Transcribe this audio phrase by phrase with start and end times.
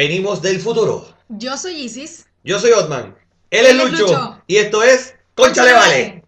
[0.00, 1.06] Venimos del futuro.
[1.28, 2.24] Yo soy Isis.
[2.42, 3.14] Yo soy Otman.
[3.50, 4.06] Él es Lucho.
[4.06, 4.42] Lucho.
[4.46, 6.22] Y esto es Vale.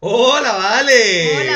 [0.00, 1.36] Hola, Vale.
[1.36, 1.47] Hola, vale.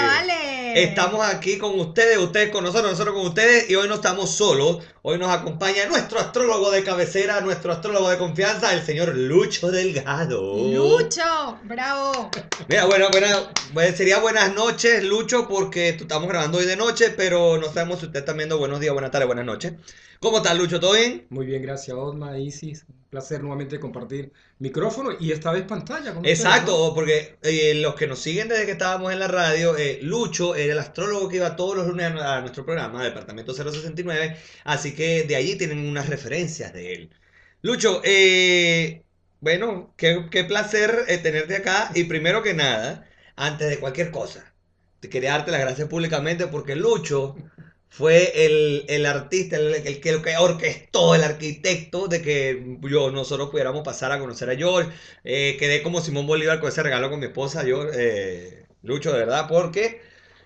[0.74, 4.78] Estamos aquí con ustedes, ustedes con nosotros, nosotros con ustedes y hoy no estamos solos.
[5.02, 10.40] Hoy nos acompaña nuestro astrólogo de cabecera, nuestro astrólogo de confianza, el señor Lucho Delgado.
[10.72, 12.30] Lucho, bravo.
[12.68, 17.58] Mira, bueno, buena- pues sería buenas noches, Lucho, porque estamos grabando hoy de noche, pero
[17.58, 19.72] no sabemos si usted está viendo buenos días, buenas tardes, buenas noches.
[20.22, 20.78] ¿Cómo está, Lucho?
[20.78, 21.26] ¿Todo bien?
[21.30, 22.84] Muy bien, gracias Osma, Isis.
[22.88, 27.96] Un placer nuevamente compartir micrófono y esta vez pantalla con ustedes, Exacto, porque eh, los
[27.96, 31.36] que nos siguen desde que estábamos en la radio, eh, Lucho era el astrólogo que
[31.38, 35.80] iba todos los lunes a, a nuestro programa, Departamento 069, así que de allí tienen
[35.88, 37.10] unas referencias de él.
[37.62, 39.04] Lucho, eh,
[39.40, 44.54] bueno, qué, qué placer eh, tenerte acá y primero que nada, antes de cualquier cosa,
[45.00, 47.34] te quería darte las gracias públicamente porque Lucho
[47.92, 53.10] fue el, el artista, el, el que, el que orquestó, el arquitecto de que yo,
[53.10, 54.90] nosotros pudiéramos pasar a conocer a George.
[55.24, 59.18] Eh, quedé como Simón Bolívar con ese regalo con mi esposa, yo, eh, Lucho, de
[59.18, 60.00] verdad, porque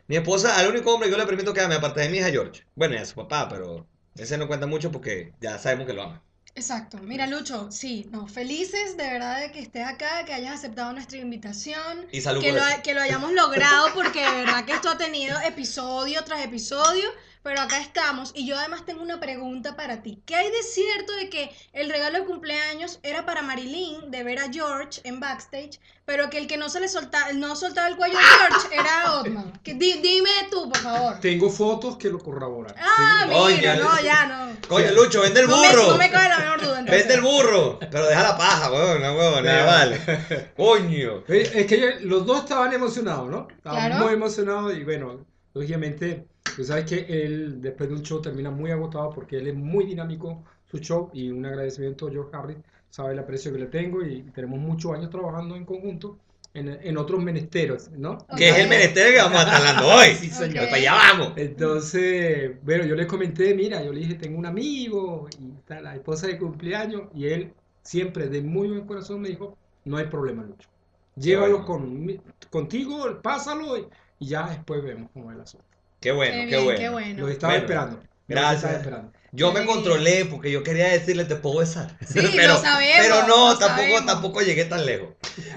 [0.09, 2.25] mi esposa, al único hombre que yo le permito que ame, aparte de mí, es
[2.27, 2.65] a George.
[2.75, 6.03] Bueno, y a su papá, pero ese no cuenta mucho porque ya sabemos que lo
[6.03, 6.23] ama.
[6.55, 6.99] Exacto.
[7.03, 11.19] Mira, Lucho, sí, no, felices de verdad de que estés acá, que hayas aceptado nuestra
[11.19, 12.83] invitación, Y salud que por lo, eso.
[12.83, 17.09] que lo hayamos logrado, porque de verdad que esto ha tenido episodio tras episodio,
[17.47, 18.33] pero acá estamos.
[18.35, 20.21] Y yo además tengo una pregunta para ti.
[20.27, 24.41] ¿Qué hay de cierto de que el regalo de cumpleaños era para Marilyn de ver
[24.41, 27.97] a George en backstage, pero que el que no se le soltaba, no soltaba el
[27.97, 29.53] cuello a George era Otman?
[29.63, 31.21] Que, di- dime tú, por favor.
[31.21, 32.75] Tengo fotos que lo corroboran.
[32.79, 33.55] Ah, Sí.
[33.59, 34.57] Mira, no, ya no.
[34.69, 35.91] Coño, Lucho, vende el No me, burro.
[35.93, 36.81] no me cabe la menor duda.
[36.81, 36.99] entonces.
[36.99, 37.79] Vende el burro.
[37.79, 40.53] Pero deja la paja, weón, no, weón, nada vale.
[40.57, 41.23] Coño.
[41.29, 43.47] Eh, Es que los dos estaban emocionados, ¿no?
[43.57, 44.05] Estaban Claro.
[44.05, 48.71] muy emocionados y bueno, lógicamente, tú sabes que él después de un show termina muy
[48.71, 52.59] agotado porque él es muy dinámico su show y un agradecimiento a George Harris,
[52.91, 56.19] sabe el aprecio que le tengo y tenemos muchos años trabajando en conjunto
[56.55, 58.19] en, en otros menesteros, ¿no?
[58.37, 60.07] Que es el menester que vamos a estar hablando hoy.
[60.19, 60.65] Sí, señor.
[60.65, 61.33] Para allá vamos.
[61.37, 65.95] Entonces, bueno, yo les comenté, mira, yo le dije, tengo un amigo y está la
[65.95, 67.53] esposa de cumpleaños y él
[67.83, 70.69] siempre de muy buen corazón me dijo, no hay problema, Lucho.
[71.17, 72.21] Llévalo con,
[72.51, 73.87] contigo, pásalo y,
[74.19, 75.66] y ya después vemos cómo es el asunto.
[76.07, 76.79] Qué bueno, Qué qué, bien, bueno.
[76.79, 77.21] qué bueno.
[77.23, 78.03] Los estaba Bueno, esperando.
[78.29, 78.55] gracias.
[78.63, 79.13] estaba esperando.
[79.33, 81.99] Yo me controlé porque yo quería decirle te puedo besar.
[82.09, 84.07] Sí, lo sabemos, pero no, lo tampoco, sabemos.
[84.07, 85.09] tampoco llegué tan lejos.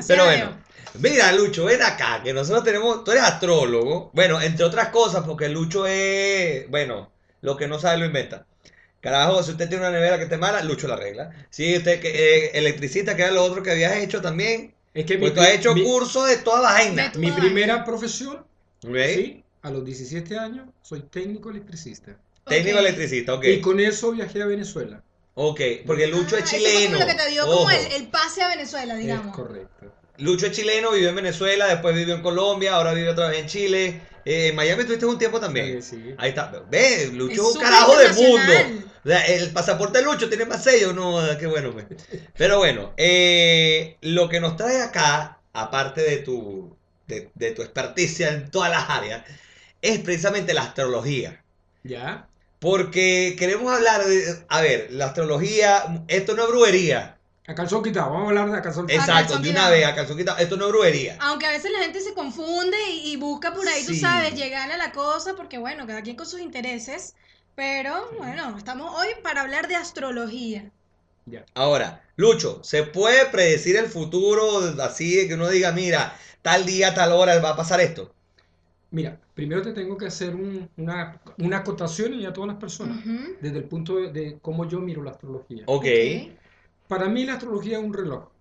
[0.07, 0.57] Pero la bueno,
[0.95, 5.49] mira, Lucho, ven acá, que nosotros tenemos, tú eres astrólogo, bueno, entre otras cosas, porque
[5.49, 7.11] Lucho es, bueno,
[7.41, 8.47] lo que no sabe lo inventa.
[9.01, 11.29] Carajo, si usted tiene una nevera que esté mala, Lucho la arregla.
[11.51, 12.09] Si usted que
[12.47, 15.41] eh, electricista, que era lo otro que habías hecho también, Es que mi, pues tú
[15.41, 17.09] has hecho mi- curso de toda vaina.
[17.09, 18.47] De mi primera profesión,
[18.83, 18.95] ¿Ok?
[19.13, 22.15] sí, a los 17 años, soy técnico electricista.
[22.45, 22.83] Técnico Ok.
[22.85, 23.43] electricista, ok.
[23.45, 25.01] Y con eso viajé a Venezuela.
[25.35, 26.99] Ok, porque Lucho Ah, es fue como chileno.
[26.99, 29.35] lo que te dio como el, el pase a Venezuela, Es digamos.
[29.35, 29.93] correcto.
[30.17, 33.47] Lucho es chileno, vivió en Venezuela, después vivió en Colombia, ahora vive otra vez en
[33.47, 34.01] Chile.
[34.25, 35.81] Eh, en Miami estuviste un tiempo también.
[35.81, 36.15] Sí, sí.
[36.17, 36.51] Ahí está.
[36.69, 38.83] Ve, Lucho Es es un carajo de mundo.
[39.05, 41.71] O sea, el pasaporte de Lucho tiene más sellos, no, qué bueno.
[41.71, 41.85] pues.
[42.37, 46.75] Pero bueno, eh, lo que nos trae acá, aparte de tu,
[47.07, 49.23] de, de tu experticia en todas las áreas,
[49.81, 51.43] es precisamente la astrología.
[51.83, 52.27] ¿Ya?
[52.59, 57.15] Porque queremos hablar de, a ver, la astrología, esto no es brujería.
[57.47, 59.01] A calzón quitado, vamos a hablar de a calzón quitado.
[59.01, 61.17] Exacto, calzón de una vez, a calzón quitado, esto no es brujería.
[61.21, 63.99] Aunque a veces la gente se confunde y, y busca por ahí, tú Sí.
[63.99, 67.15] sabes, llegar a la cosa, porque bueno, cada quien con sus intereses.
[67.55, 70.71] Pero bueno, estamos hoy para hablar de astrología.
[71.25, 71.45] Ya.
[71.55, 76.93] Ahora, Lucho, ¿se puede predecir el futuro así de que uno diga, mira, tal día,
[76.93, 78.13] tal hora va a pasar esto?
[78.91, 83.03] Mira, primero te tengo que hacer un- una, una acotación y a todas las personas,
[83.39, 85.67] desde el punto de, de cómo yo miro la astrología.
[85.67, 85.85] Ok,
[86.89, 88.33] Para mí la astrología es un reloj,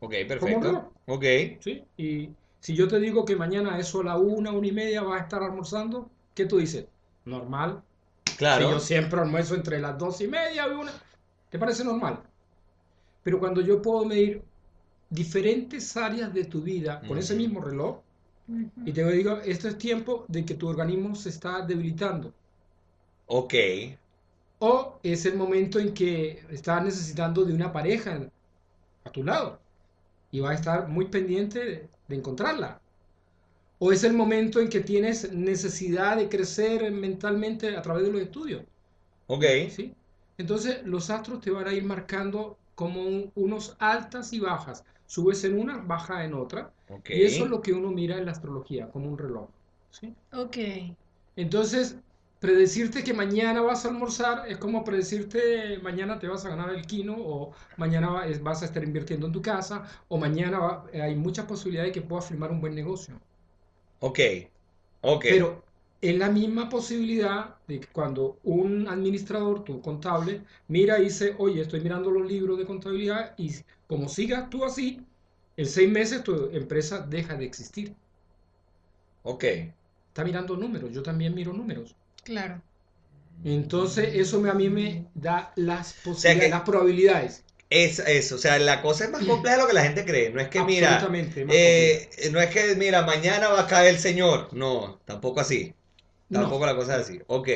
[0.00, 0.68] ok, ¿Cómo perfecto.
[0.72, 0.92] no?
[1.06, 1.24] Ok,
[1.60, 1.84] ¿sí?
[1.96, 5.20] Y si yo te digo que mañana eso a la una, una y media vas
[5.20, 6.88] a estar almorzando, ¿qué tú dices?
[7.24, 7.84] Normal.
[8.48, 8.68] Si claro.
[8.68, 10.92] yo siempre almuerzo entre las dos y media y una,
[11.50, 12.22] ¿te parece normal?
[13.22, 14.44] Pero cuando yo puedo medir
[15.10, 18.02] diferentes áreas de tu vida con ese mismo reloj,
[18.84, 22.34] Y te digo, esto es tiempo de que tu organismo se está debilitando.
[23.26, 23.54] Ok,
[24.58, 28.28] O es el momento en que estás necesitando de una pareja
[29.04, 29.62] a tu lado
[30.30, 32.82] y vas a estar muy pendiente de, de encontrarla.
[33.78, 38.20] O es el momento en que tienes necesidad de crecer mentalmente a través de los
[38.22, 38.64] estudios.
[39.26, 39.44] ok.
[39.66, 39.94] ¿sí?
[40.36, 44.84] Entonces los astros te van a ir marcando como un- unos altas y bajas.
[45.06, 46.74] Subes en una, baja en otra.
[47.08, 49.50] Y eso es lo que uno mira en la astrología, como un reloj.
[49.90, 50.16] ¿sí?
[50.32, 50.56] Ok.
[51.36, 52.00] Entonces,
[52.38, 56.86] predecirte que mañana vas a almorzar es como predecirte mañana te vas a ganar el
[56.86, 58.10] kino o mañana
[58.42, 62.06] vas a estar invirtiendo en tu casa o mañana va- hay muchas posibilidades de que
[62.06, 63.20] puedas firmar un buen negocio.
[64.00, 64.18] Ok.
[65.02, 65.24] Ok.
[65.26, 65.63] Pero
[66.10, 71.62] es la misma posibilidad de que cuando un administrador, tu contable, mira y dice, oye,
[71.62, 73.52] estoy mirando los libros de contabilidad y
[73.86, 75.00] como sigas tú así,
[75.56, 77.94] en seis meses tu empresa deja de existir.
[79.22, 79.44] Ok.
[80.08, 81.96] Está mirando números, yo también miro números.
[82.22, 82.62] Claro.
[83.44, 87.44] Entonces, eso me- a mí me da las sea posibilidades, que- las probabilidades.
[87.70, 90.30] Es eso, o sea, la cosa es más compleja de lo que la gente cree.
[90.30, 91.00] No es que, mira,
[91.48, 94.48] eh, no es que, mira, mañana va a caer el señor.
[94.52, 95.74] No, tampoco así.
[96.28, 96.40] No.
[96.40, 97.20] Tampoco la cosa es así.
[97.26, 97.48] Ok.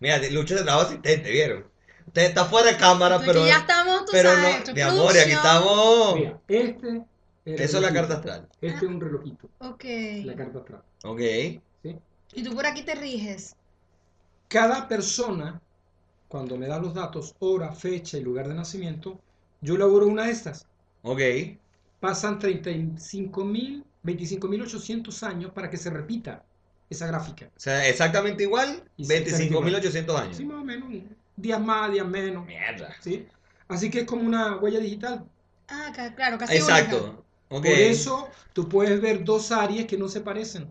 [0.00, 1.66] Mira, Lucho se trabajo asistente, ¿vieron?
[2.06, 5.14] Usted está fuera de cámara, Entonces, pero, ya estamos, tú pero sabes, no, mi amor,
[5.14, 6.14] y aquí estamos.
[6.16, 7.04] Mira, este
[7.44, 8.48] es Eso es la carta astral.
[8.60, 9.84] Este es un relojito, Ok.
[10.24, 10.82] la carta astral.
[11.04, 11.20] Ok.
[11.82, 11.96] ¿sí?
[12.34, 13.54] Y tú por aquí te riges.
[14.48, 15.60] Cada persona,
[16.28, 19.20] cuando me da los datos, hora, fecha y lugar de nacimiento,
[19.60, 20.66] yo elaboro una de estas.
[21.02, 21.20] Ok.
[22.00, 26.44] Pasan 35.000, 25.800 años para que se repita
[26.90, 27.46] esa gráfica.
[27.56, 30.36] O sea, exactamente igual, Y sí, 25.800 años.
[30.36, 30.88] Sí, más o menos.
[31.36, 32.44] Días más, días menos.
[32.44, 32.92] Mierda.
[33.00, 33.26] ¿sí?
[33.68, 35.24] Así que es como una huella digital.
[35.68, 36.56] Ah, claro, casi.
[36.56, 37.24] Exacto.
[37.48, 40.70] Por eso tú puedes ver dos áreas que no se parecen.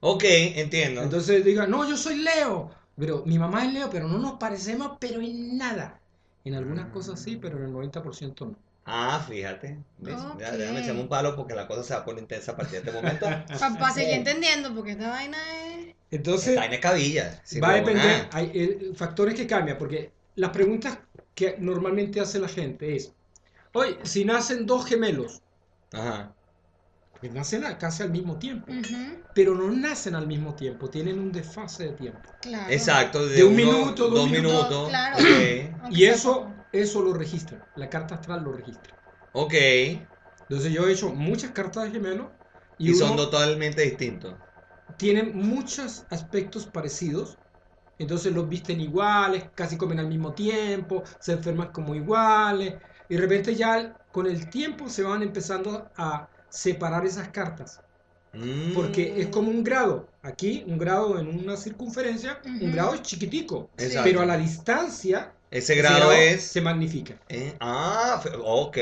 [0.00, 1.02] Ok, entiendo.
[1.02, 2.70] Entonces diga, no, yo soy Leo.
[2.96, 6.00] Pero mi mamá es Leo, pero no nos parecemos, pero en nada.
[6.44, 8.56] En algunas cosas sí, pero en el 90% no.
[8.86, 9.78] Ah, fíjate.
[9.98, 12.88] Déjame echarme un palo porque la cosa se va a poner intensa a partir de
[12.88, 13.26] este momento.
[13.78, 15.36] Para seguir entendiendo, porque esta vaina
[15.74, 15.94] es.
[16.12, 17.40] Entonces, escabilla.
[17.42, 18.28] sin va a depender, nada.
[18.32, 20.98] hay eh, factores que cambian, porque las preguntas
[21.34, 23.12] que normalmente hace la gente es,
[23.72, 25.42] oye, si nacen dos gemelos,
[25.92, 26.32] Ajá.
[27.20, 28.72] pues nacen casi al mismo tiempo,
[29.34, 32.30] pero no nacen al mismo tiempo, tienen un desfase de tiempo.
[32.40, 32.72] claro.
[32.72, 33.26] Exacto.
[33.26, 34.88] De un uno- minuto, dos dos minutos, minutos.
[34.90, 35.18] claro.
[35.90, 36.52] Y eso.
[36.82, 38.94] Eso lo registra, la carta astral lo registra.
[39.32, 39.54] Ok.
[40.48, 42.32] Entonces yo he hecho muchas cartas de gemelos
[42.78, 44.36] y, Y son totalmente distintos.
[44.96, 47.38] tienen muchos aspectos parecidos.
[47.98, 52.76] Entonces los visten iguales, casi comen al mismo tiempo, se enferman como iguales.
[53.08, 57.82] Y de repente ya con el tiempo se van empezando a separar esas cartas.
[58.74, 60.14] Porque es como un grado.
[60.22, 63.72] Aquí un grado en una circunferencia, un grado es chiquitico.
[63.78, 64.04] Exacto.
[64.04, 66.42] Pero a la distancia Ese ese grado es.
[66.42, 67.20] se magnifica.
[67.28, 68.78] eh, ah, ok,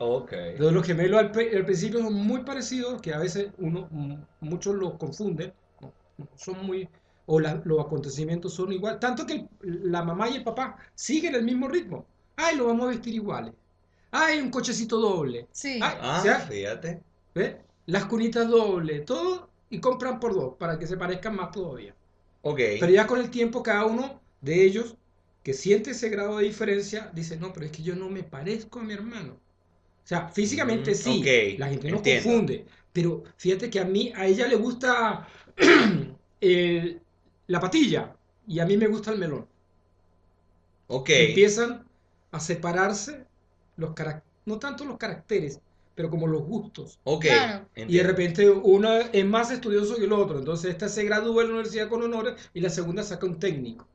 [0.00, 0.32] ok.
[0.32, 3.88] Entonces los gemelos al, principio son muy parecidos, que a veces uno,
[4.40, 5.52] muchos los confunden,
[6.36, 6.88] son muy,
[7.26, 11.34] o la- los acontecimientos son igual, tanto que el- la mamá y el papá siguen
[11.34, 12.06] el mismo ritmo.
[12.36, 13.52] Ay, lo vamos a vestir iguales.
[14.10, 15.48] Ay, un cochecito doble.
[15.52, 15.78] Sí.
[15.82, 17.02] Ay, Ah, o sea, fíjate.
[17.34, 17.60] ¿ve?
[17.86, 21.94] Las cunitas dobles, todo, y compran por dos, para que se parezcan más todavía.
[22.42, 22.60] Ok.
[22.80, 24.96] Pero ya con el tiempo cada uno de ellos
[25.46, 28.80] que siente ese grado de diferencia dice, no, pero es que yo no me parezco
[28.80, 29.34] a mi hermano.
[29.34, 31.22] O sea, físicamente Mm, sí,
[31.58, 32.28] la gente no entiendo.
[32.30, 35.28] confunde, pero fíjate que a mí, a ella le gusta
[36.40, 37.02] el-
[37.48, 38.16] la patilla
[38.46, 39.48] y a mí me gusta el melón.
[40.88, 41.10] Ok.
[41.10, 41.88] Empiezan
[42.30, 43.26] a separarse
[43.76, 45.60] los carac- no tanto los caracteres,
[45.94, 47.00] pero como los gustos.
[47.04, 47.24] Ok.
[47.24, 47.68] Claro.
[47.74, 51.48] Y de repente uno es más estudioso que el otro, entonces esta se gradúa en
[51.48, 53.88] la universidad con honores y la segunda saca un técnico.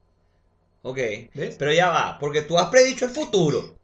[0.83, 0.97] Ok.
[1.33, 1.55] ¿Ves?
[1.57, 3.75] Pero ya va, porque tú has predicho el futuro.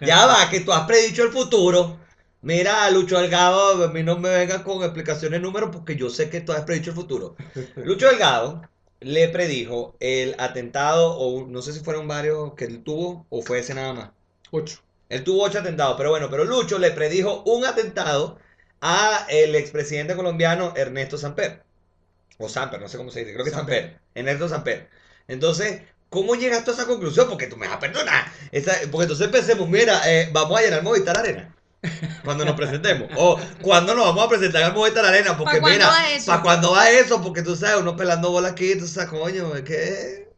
[0.00, 1.98] Ya va, que tú has predicho el futuro.
[2.42, 6.28] Mira, Lucho Delgado, a mí no me vengas con explicaciones de números porque yo sé
[6.28, 7.36] que tú has predicho el futuro.
[7.76, 8.68] Lucho Delgado
[9.00, 13.60] le predijo el atentado, o no sé si fueron varios que él tuvo, o fue
[13.60, 14.10] ese nada más.
[14.50, 14.80] Ocho.
[15.08, 18.38] Él tuvo ocho atentados, pero bueno, pero Lucho le predijo un atentado
[18.80, 21.62] a el expresidente colombiano Ernesto Samper.
[22.38, 23.82] O Samper, no sé cómo se dice, creo que Samper.
[23.82, 24.00] Samper.
[24.14, 24.90] Ernesto Samper.
[25.28, 25.82] Entonces,
[26.14, 27.28] ¿cómo llegaste a esa conclusión?
[27.28, 28.24] Porque tú me vas a perdonar.
[28.52, 31.54] Esa- porque entonces pensemos, mira, eh, vamos a llenar Movistar Arena.
[32.24, 33.10] Cuando nos presentemos.
[33.16, 35.36] O cuando nos vamos a presentar al Movistar Arena.
[35.36, 36.26] Porque ¿Pa' cuándo mira, va eso?
[36.26, 37.22] ¿para cuándo va eso?
[37.22, 40.28] Porque tú sabes, uno pelando bola aquí, tú sabes, coño, es que...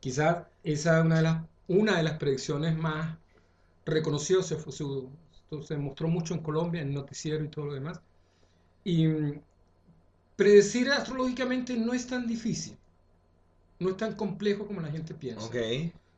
[0.00, 3.18] Quizás esa es una de las, una de las predicciones más
[3.86, 4.58] reconocidas, se-
[5.66, 8.00] se mostró mucho en Colombia, en el noticiero y todo lo demás.
[8.84, 9.42] Y mm,
[10.36, 12.79] predecir astrológicamente no es tan difícil,
[13.80, 15.50] no es tan complejo como la gente piensa.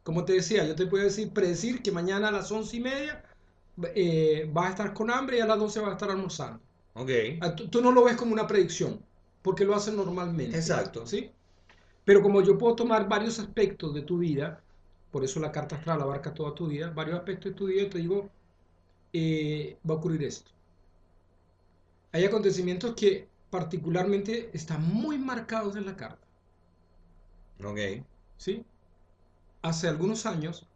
[0.02, 3.24] Como te decía, yo te puedo decir, predecir que mañana a las once y media
[3.94, 6.60] eh, vas a estar con hambre y a las 12 vas a estar almorzando.
[6.94, 7.10] Ok.
[7.40, 9.00] Ah, Tú, tú no lo ves como una predicción,
[9.40, 10.56] porque lo hacen normalmente.
[10.56, 11.06] Exacto.
[11.06, 11.30] ¿sí?
[12.04, 14.62] Pero como yo puedo tomar varios aspectos de tu vida
[15.12, 17.90] por eso la carta astral abarca toda tu vida, varios aspectos de tu vida, y
[17.90, 18.30] te digo,
[19.12, 20.50] eh, va a ocurrir esto.
[22.12, 26.21] Hay acontecimientos que particularmente están muy marcados en la carta.
[27.64, 27.78] Ok.
[28.36, 28.64] ¿sí?
[29.62, 30.66] Hace algunos años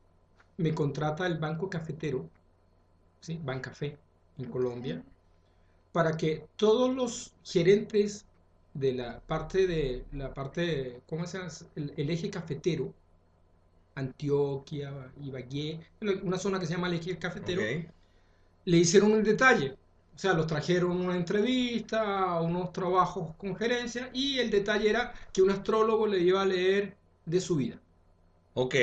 [0.56, 2.30] me contrata el Banco Cafetero,
[3.20, 3.40] ¿sí?
[3.42, 3.98] Bancafé,
[4.38, 5.02] en Colombia,
[5.92, 8.26] para que todos los gerentes
[8.74, 11.50] de la parte de la parte, ¿cómo se llama?
[11.74, 12.94] El, el eje cafetero,
[13.96, 15.80] Antioquia, Ibagué,
[16.22, 17.62] una zona que se llama el eje cafetero,
[18.64, 19.76] le hicieron un detalle.
[20.16, 25.42] O sea, los trajeron una entrevista, unos trabajos con gerencia, y el detalle era que
[25.42, 26.96] un astrólogo le iba a leer
[27.26, 27.78] de su vida.
[28.54, 28.74] Ok.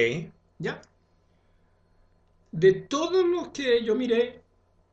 [0.60, 0.80] ¿Ya?
[2.52, 4.44] De todos los que yo miré,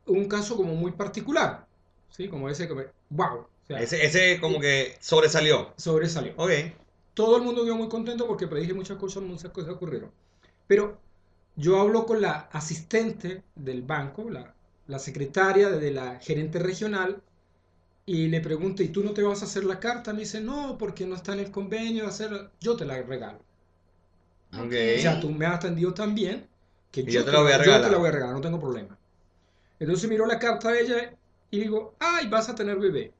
[0.07, 1.67] un caso como muy particular,
[2.09, 2.27] ¿sí?
[2.27, 2.85] Como ese que me...
[3.11, 3.41] ¡Wow!
[3.41, 5.71] O sea, Ese, ese como que sobresalió.
[5.77, 6.33] sobresalió.
[6.37, 6.49] Ok.
[7.13, 10.09] Todo el mundo quedó muy contento porque predije muchas cosas, muchas cosas ocurrieron.
[10.65, 10.97] Pero
[11.55, 14.55] yo hablo con la asistente del banco, la,
[14.91, 17.23] la secretaria de la gerente regional,
[18.05, 20.13] y le pregunto, ¿y tú no te vas a hacer la carta?
[20.13, 22.51] Me dice, no, porque no está en el convenio de hacerla.
[22.59, 23.39] Yo te la regalo.
[24.53, 24.73] Ok.
[24.95, 26.47] O sea, tú me has atendido tan bien
[26.91, 27.83] que yo, yo te la voy a yo regalar.
[27.83, 28.97] te la voy a regalar, no tengo problema.
[29.79, 31.17] Entonces miro la carta de ella
[31.49, 33.13] y digo, ay, vas a tener bebé.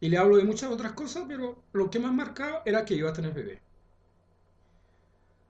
[0.00, 3.10] Y le hablo de muchas otras cosas, pero lo que más marcaba era que iba
[3.10, 3.62] a tener bebé.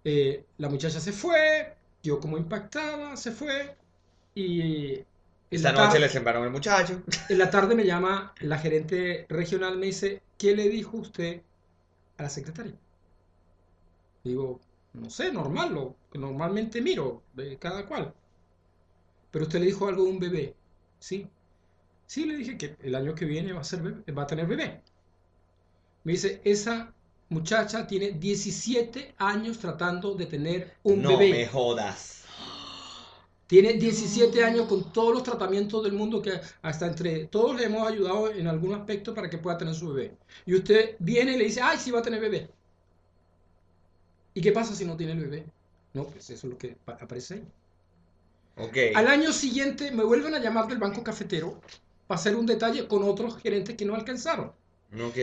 [0.05, 3.77] Eh, la muchacha se fue, yo como impactada, se fue.
[4.37, 5.07] Y en
[5.51, 7.03] Esta la tar- noche le sembraron al muchacho.
[7.29, 11.43] en la tarde me llama la gerente regional, me dice, ¿qué le dijo usted
[12.19, 12.79] a la secretaria?
[14.25, 14.61] Digo,
[14.93, 18.15] no sé, normal, lo que normalmente miro de cada cual.
[19.31, 20.57] Pero usted le dijo algo de un bebé,
[20.99, 21.29] ¿sí?
[22.07, 24.47] Sí, le dije que el año que viene va a, ser bebé- va a tener
[24.47, 24.83] bebé.
[26.05, 26.95] Me dice, esa
[27.29, 31.31] muchacha tiene 17 años tratando de tener un no bebé.
[31.31, 32.26] me jodas.
[33.47, 37.87] Tiene 17 años con todos los tratamientos del mundo que hasta entre todos le hemos
[37.87, 40.17] ayudado en algún aspecto para que pueda tener su bebé.
[40.47, 42.49] Y usted viene y le dice, ay, sí va a tener bebé.
[44.35, 45.47] ¿Y qué pasa si no tiene el bebé?
[45.95, 47.45] No, pues eso es lo que pa- aparece ahí.
[48.57, 48.77] Ok.
[48.95, 51.61] Al año siguiente me vuelven a llamar del banco cafetero
[52.07, 54.53] para hacer un detalle con otros gerentes que no alcanzaron.
[54.95, 55.19] Ok.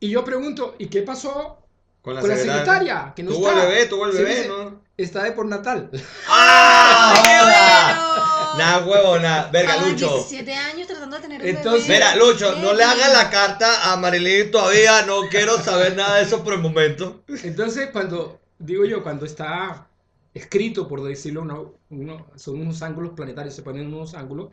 [0.00, 1.63] Y yo pregunto, ¿y qué pasó
[2.04, 3.12] Con la, con la secretaria.
[3.16, 3.62] Que no Tuvo está.
[3.62, 4.80] el bebé, tuvo el bebé, dice, ¿no?
[4.96, 5.90] Está de por natal.
[6.28, 7.14] ¡Ah!
[7.24, 7.94] ¡Qué joda!
[7.94, 8.58] bueno!
[8.58, 9.50] Nada, huevo, nada.
[9.50, 10.08] Verga, A Lucho.
[10.14, 11.94] 17 años tratando de tener un Entonces- bebé.
[11.98, 15.02] Mira, Lucho, no le hagas la carta a Marilyn todavía.
[15.06, 17.24] No quiero saber nada de eso por el momento.
[17.42, 19.88] Entonces, cuando, digo yo, cuando está
[20.34, 24.50] escrito, por decirlo, uno- uno- son unos ángulos planetarios, se ponen unos ángulos,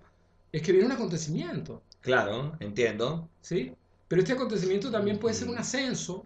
[0.51, 3.27] es que viene un acontecimiento, Claro, entiendo.
[3.41, 3.73] ¿sí?
[4.07, 6.25] Pero este acontecimiento también puede ser un ascenso,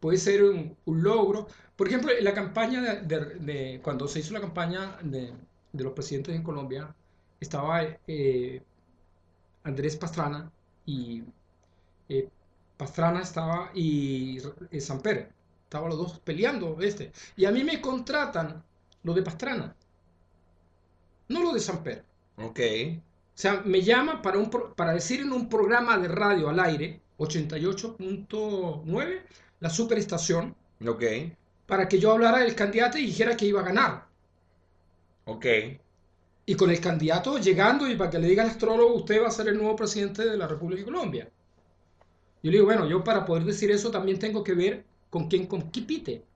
[0.00, 1.46] puede ser un, un logro.
[1.76, 5.32] Por ejemplo, en la campaña de, de- de- cuando se hizo la campaña de,
[5.72, 6.94] de los presidentes en Colombia,
[7.40, 8.62] estaba eh,
[9.64, 10.50] Andrés Pastrana
[10.86, 11.22] y
[12.08, 12.28] eh,
[12.76, 14.38] Pastrana estaba y
[14.70, 15.32] eh, Samper,
[15.64, 17.12] estaban los dos peleando este.
[17.36, 18.62] Y a mí me contratan
[19.04, 19.76] lo de Pastrana,
[21.28, 22.04] no lo de Samper.
[22.36, 22.60] Ok.
[22.98, 26.58] O sea, me llama para, un, pro- para decir en un programa de radio al
[26.60, 29.22] aire, 88.9,
[29.60, 31.02] la superestación, Ok.
[31.66, 34.08] para que yo hablara del candidato y dijera que iba a ganar.
[35.26, 35.46] Ok.
[36.46, 39.30] Y con el candidato llegando y para que le diga al astrólogo, usted va a
[39.30, 41.30] ser el nuevo presidente de la República de Colombia.
[42.42, 45.46] Yo le digo, bueno, yo para poder decir eso también tengo que ver con quién
[45.46, 46.26] compite.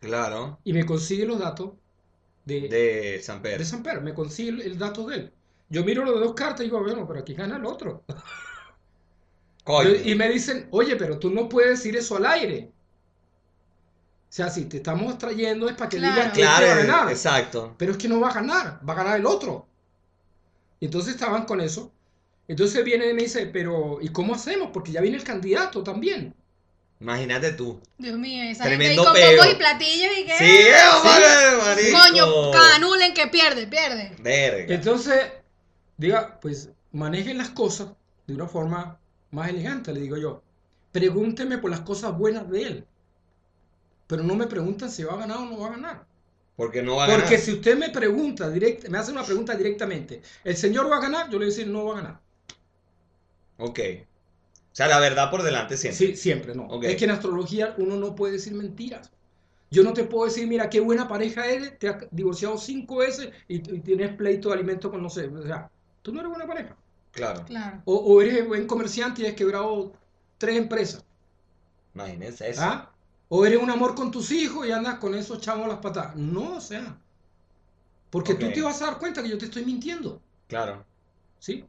[0.00, 0.60] Claro.
[0.64, 1.72] Y me consigue los datos
[2.44, 3.58] de, De San Pedro.
[3.58, 5.32] de Samper, me consigue el, el dato de él.
[5.68, 8.04] Yo miro los dos cartas y digo, bueno, pero aquí gana el otro.
[9.64, 9.90] Coño.
[10.04, 12.70] Y me dicen, oye, pero tú no puedes decir eso al aire.
[14.28, 16.14] O sea, si te estamos trayendo es para que Claro.
[16.14, 17.10] digas que Claro, va a ganar.
[17.10, 17.74] exacto.
[17.78, 19.66] Pero es que no va a ganar, va a ganar el otro.
[20.80, 21.92] Y entonces estaban con eso.
[22.48, 24.70] Entonces viene y me dice, pero ¿y cómo hacemos?
[24.72, 26.34] Porque ya viene el candidato también.
[27.00, 27.80] Imagínate tú.
[27.96, 30.38] Dios mío, esa Tremendo gente ahí con pocos y platillos y qué.
[30.38, 31.98] Sí, marico.
[31.98, 34.12] Coño, canulen que pierde, pierde.
[34.20, 34.74] Verga.
[34.74, 35.24] Entonces,
[35.96, 37.88] diga, pues manejen las cosas
[38.26, 38.98] de una forma
[39.34, 40.42] más elegante, le digo yo.
[40.92, 42.88] Pregúnteme por las cosas buenas de él.
[44.06, 46.06] Pero no me preguntan si va a ganar o no va a ganar.
[46.56, 47.38] Porque no va a Porque ganar.
[47.38, 51.26] si usted me pregunta, direct, me hace una pregunta directamente, ¿el señor va a ganar?
[51.30, 52.20] Yo le voy a decir, no va a ganar.
[53.58, 53.78] Ok.
[54.72, 55.96] O sea, la verdad por delante siempre.
[55.96, 56.82] Sí, siempre no.
[56.82, 59.10] Es que en astrología uno no puede decir mentiras.
[59.70, 63.30] Yo no te puedo decir, mira, qué buena pareja eres, te has divorciado cinco veces
[63.48, 65.28] y, y tienes pleito de alimentos con no sé.
[65.28, 65.70] O sea,
[66.02, 66.76] tú no eres buena pareja.
[67.14, 67.44] Claro.
[67.46, 67.82] Claro.
[67.84, 69.92] O, o eres buen comerciante y has quebrado
[70.38, 71.04] tres empresas.
[71.94, 72.60] Imagínense eso.
[72.62, 72.90] ¿Ah?
[73.28, 76.14] O eres un amor con tus hijos y andas con esos chavos a las patas.
[76.16, 76.98] No, o sea.
[78.10, 80.20] Porque tú te vas a dar cuenta que yo te estoy mintiendo.
[80.46, 80.84] Claro.
[81.38, 81.64] ¿Sí?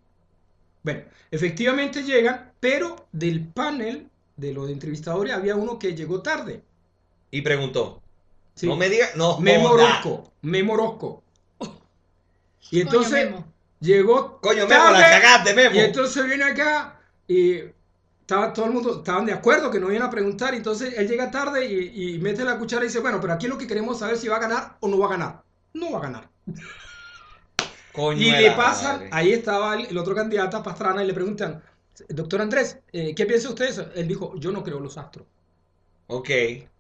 [0.84, 6.62] Bueno, efectivamente llegan, pero del panel de los entrevistadores había uno que llegó tarde.
[7.32, 8.02] Y preguntó.
[8.54, 8.68] ¿sí?
[8.68, 9.16] No me digas.
[9.16, 9.40] No.
[9.40, 9.84] Memo joda.
[9.86, 11.24] Orozco, Memo Orozco.
[12.72, 13.30] Y entonces.
[13.79, 15.75] Llegó Coño, Memo, la cagaste, Memo.
[15.75, 17.62] Y entonces viene acá y
[18.22, 20.53] estaba todo el mundo, estaban de acuerdo que no iban a preguntar.
[20.53, 23.48] Y entonces él llega tarde y, y mete la cuchara y dice, bueno, pero aquí
[23.48, 25.44] lo que queremos es saber si va a ganar o no va a ganar.
[25.74, 26.29] No va a ganar.
[27.91, 29.10] Coño Y le pasan, madre.
[29.12, 31.63] ahí estaba el, el otro candidato, Pastrana, y le preguntan,
[32.10, 33.89] doctor Andrés, eh, ¿qué piensa usted de eso?
[33.96, 35.25] Él dijo, yo no creo los astros.
[36.08, 36.29] Ok.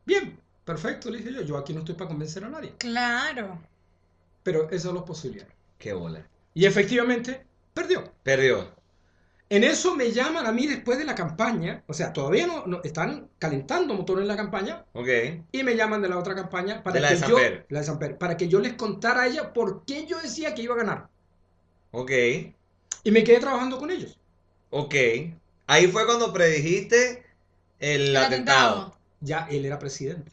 [0.05, 2.73] Bien, perfecto, le dije yo, yo aquí no estoy para convencer a nadie.
[2.77, 3.61] Claro.
[4.43, 5.53] Pero esas son las posibilidades.
[5.77, 6.27] Qué bola.
[6.55, 8.11] Y efectivamente, perdió.
[8.23, 8.73] Perdió.
[9.49, 12.81] En eso me llaman a mí después de la campaña, o sea, todavía no, no-
[12.83, 15.07] están calentando motores en la campaña, Ok.
[15.51, 17.37] y me llaman de la otra campaña para De la que de yo,
[17.69, 20.63] la de Samper, para que yo les contara a ella por qué yo decía que
[20.63, 21.09] iba a ganar.
[21.91, 22.11] Ok.
[23.03, 24.17] Y me quedé trabajando con ellos.
[24.71, 24.95] Ok.
[25.67, 27.23] Ahí fue cuando predijiste
[27.79, 28.71] el, El atentado.
[28.81, 28.97] atentado.
[29.21, 30.31] Ya él era presidente.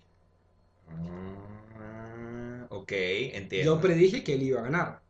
[1.79, 2.93] Ah, ok,
[3.35, 3.75] entiendo.
[3.76, 5.01] Yo predije que él iba a ganar.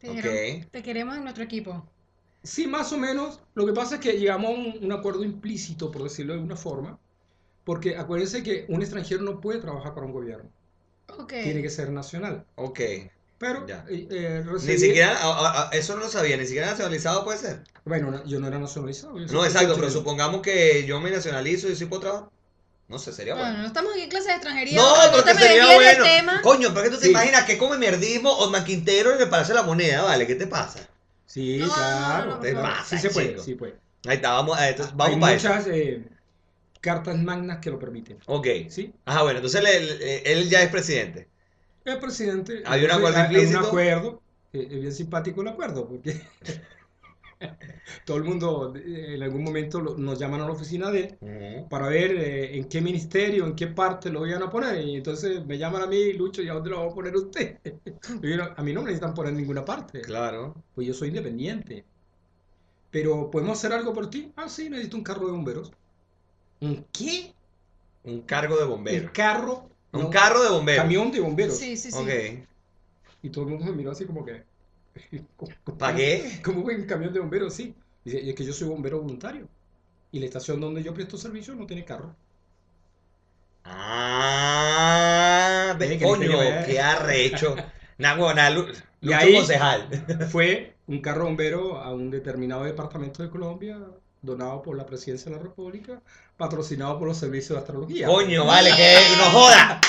[0.00, 1.86] Te, queremos en nuestro equipo.
[2.42, 3.40] Sí, más o menos.
[3.54, 6.56] Lo que pasa es que llegamos a un, un acuerdo implícito, por decirlo de alguna
[6.56, 6.98] forma,
[7.64, 10.48] porque acuérdense que un extranjero no puede trabajar para un gobierno,
[11.18, 11.34] Ok.
[11.42, 12.44] tiene que ser nacional.
[12.56, 12.80] Ok.
[13.38, 13.84] Pero Ya.
[13.88, 17.24] eh, eh, Ni recibí- siquiera, a- a- a- eso no lo sabía, ni siquiera nacionalizado
[17.24, 17.62] puede ser.
[17.86, 19.14] Bueno, yo no era nacionalizado.
[19.18, 19.90] No, exacto, pero chileno.
[19.90, 22.28] supongamos que yo me nacionalizo y sí puedo trabajar.
[22.90, 23.60] No sé, sería Bueno, bueno.
[23.62, 24.76] no estamos aquí en clase de extranjería.
[24.76, 26.04] No, no porque te me sería bueno.
[26.04, 26.42] tema.
[26.42, 27.10] Coño, ¿para qué tú te Sí.
[27.10, 30.02] imaginas que come mierdismo o maquintero en el Palacio de la Moneda?
[30.02, 30.88] Vale, ¿qué te pasa?
[31.24, 32.26] Sí, No, no, claro.
[32.26, 33.42] no, no, Te pasa, sí se puede, chico.
[33.44, 33.76] sí puede.
[34.08, 35.48] Ahí está, vamos, a esto, vamos Hay para eso.
[35.48, 36.04] muchas eh,
[36.80, 38.18] cartas magnas que lo permiten.
[38.26, 38.46] Ok.
[38.68, 38.92] ¿Sí?
[39.04, 41.28] Ajá, bueno, entonces le- le- él ya es presidente.
[41.84, 42.64] El presidente.
[42.66, 43.60] Hay un acuerdo hay- hay implícito.
[43.60, 44.22] un acuerdo.
[44.52, 46.20] eh, Es bien simpático el acuerdo, porque
[48.04, 51.88] todo el mundo eh, en algún momento nos llaman a la oficina de él para
[51.88, 54.84] ver eh, en qué ministerio, en qué parte lo iban a poner.
[54.84, 57.58] Y entonces me llaman a mí, Lucho, ¿y a dónde lo va a poner usted?
[58.22, 60.54] Y yo, a mí no me necesitan poner en ninguna parte, Claro.
[60.74, 61.84] pues yo soy independiente.
[62.90, 64.32] Pero, ¿podemos hacer algo por ti?
[64.36, 65.72] Ah, sí, necesito un carro de bomberos.
[66.60, 67.34] ¿Un qué?
[68.04, 69.10] Un cargo de Un bombero.
[69.12, 69.68] carro.
[69.92, 70.82] Un no, carro de bombero.
[70.82, 71.56] Camión de bomberos.
[71.56, 71.98] Sí, sí, sí.
[71.98, 72.46] Ok.
[73.22, 74.42] Y todo el mundo me miró así como que.
[75.36, 76.40] ¿Cómo- cómo- ¿Para qué?
[76.44, 77.54] ¿Cómo que un camión de bomberos?
[77.54, 77.74] Sí.
[78.04, 79.46] Dice, y es que yo soy bombero voluntario.
[80.12, 82.14] Y la estación donde yo presto servicio no tiene carro.
[84.42, 87.54] Ah, que coño, qué arrecho.
[87.98, 88.66] Nah, bueno, nah, Lu-
[89.02, 89.88] Y ahí- concejal.
[90.32, 93.78] Fue un carro bombero a un determinado departamento de Colombia,
[94.22, 96.00] donado por la Presidencia de la República,
[96.36, 98.06] patrocinado por los servicios de astrología.
[98.06, 99.80] Coño, vale, que no joda.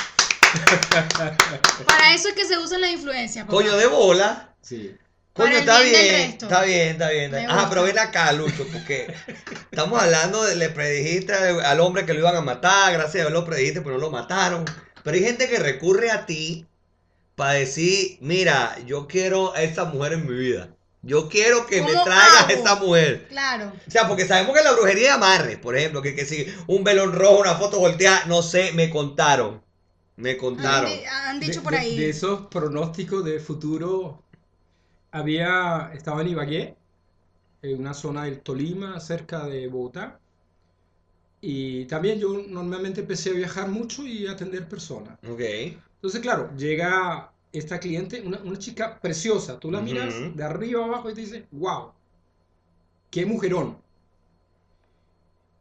[1.88, 3.46] Para eso es que se usan las influencias.
[3.48, 4.51] Coño de bola.
[4.62, 4.96] Sí.
[5.34, 7.32] Coño, está bien está bien, está bien.
[7.32, 7.70] Me Ajá, gusta.
[7.70, 9.14] pero ven acá, Lucho, porque
[9.72, 13.32] estamos hablando de, le predijiste al hombre que lo iban a matar, gracias a Dios
[13.32, 14.66] lo predijiste, pero no lo mataron.
[15.04, 16.66] Pero hay gente que recurre a ti
[17.36, 20.70] para decir, mira, yo quiero a esa mujer en mi vida.
[21.02, 23.26] Yo quiero que me ¿Cómo traigas a esa mujer.
[23.30, 23.72] Claro.
[23.88, 26.84] O sea, porque sabemos que la brujería de amarres, por ejemplo, que, que si un
[26.84, 29.64] velón rojo, una foto volteada, no sé, me contaron.
[30.18, 30.92] Me contaron.
[31.26, 31.98] han De- dicho por de- ahí.
[31.98, 34.22] De, esos pronósticos de futuro,
[35.12, 36.78] había, estaba en Ibagué,
[37.64, 40.22] en una zona del Tolima, cerca de Bogotá.
[41.42, 45.18] Y también yo normalmente empecé a viajar mucho y a atender personas.
[45.28, 45.42] Ok.
[45.96, 49.60] Entonces, claro, llega esta cliente, una, una chica preciosa.
[49.60, 50.36] Tú la miras Ujú.
[50.36, 51.94] de arriba abajo y te dices, wow,
[53.10, 53.78] qué mujerón.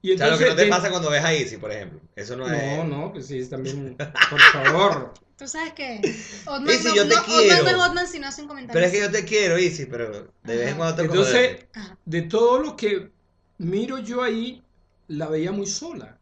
[0.02, 2.00] Y O sea, lo que no te pasa cuando ves a Izzy, por ejemplo.
[2.16, 2.78] Eso no, es.
[2.78, 5.12] No, no, pues sí, es también, por favor.
[5.36, 6.00] Tú sabes que
[6.46, 7.56] Otman, no, yo te no, quiero.
[7.60, 8.74] Otman no es Otman si no hacen comentarios.
[8.74, 11.66] Pero es que yo te quiero, Izzy, pero de vez en cuando tengo Entonces,
[12.04, 13.10] de todo lo que
[13.58, 14.62] miro yo ahí,
[15.08, 16.18] la veía muy sola.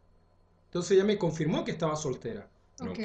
[0.67, 2.49] Entonces ella me confirmó que estaba soltera.
[2.81, 2.99] Ok.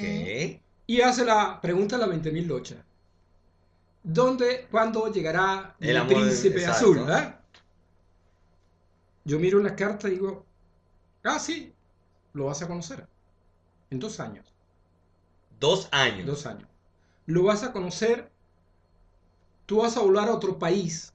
[0.86, 2.78] Y hace la pregunta a la 20.000 lochas.
[4.04, 7.00] ¿Dónde, cuándo llegará El príncipe azul?
[7.00, 7.40] ¿verdad?
[9.24, 10.46] Yo miro la carta y digo,
[11.24, 11.74] ah, sí,
[12.34, 13.08] lo vas a conocer.
[13.90, 14.54] En dos años.
[15.60, 16.26] Dos años.
[16.26, 16.68] Dos años.
[17.26, 18.30] Lo vas a conocer,
[19.66, 21.14] tú vas a volar a otro país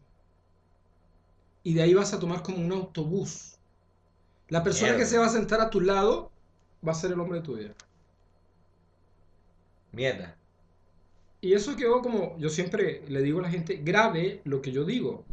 [1.63, 3.59] y de ahí vas a tomar como un autobús.
[4.49, 5.05] La persona Mierda.
[5.05, 6.33] que se va a sentar a tu lado
[6.87, 7.75] va a ser el hombre de tu vida.
[9.93, 10.37] Mierda.
[11.41, 14.85] Y eso quedó como, yo siempre le digo a la gente, grabe lo que yo
[14.85, 15.25] digo.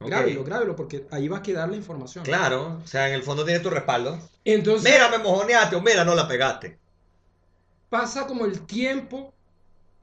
[0.00, 0.08] Ok.
[0.08, 2.24] Grábelo, grábelo, porque ahí va a quedar la información.
[2.24, 4.18] Claro, o sea, en el fondo tienes tu respaldo.
[4.44, 6.78] Entonces, Mira, me mojoneaste o mira, no la pegaste.
[7.90, 9.34] pasa como el tiempo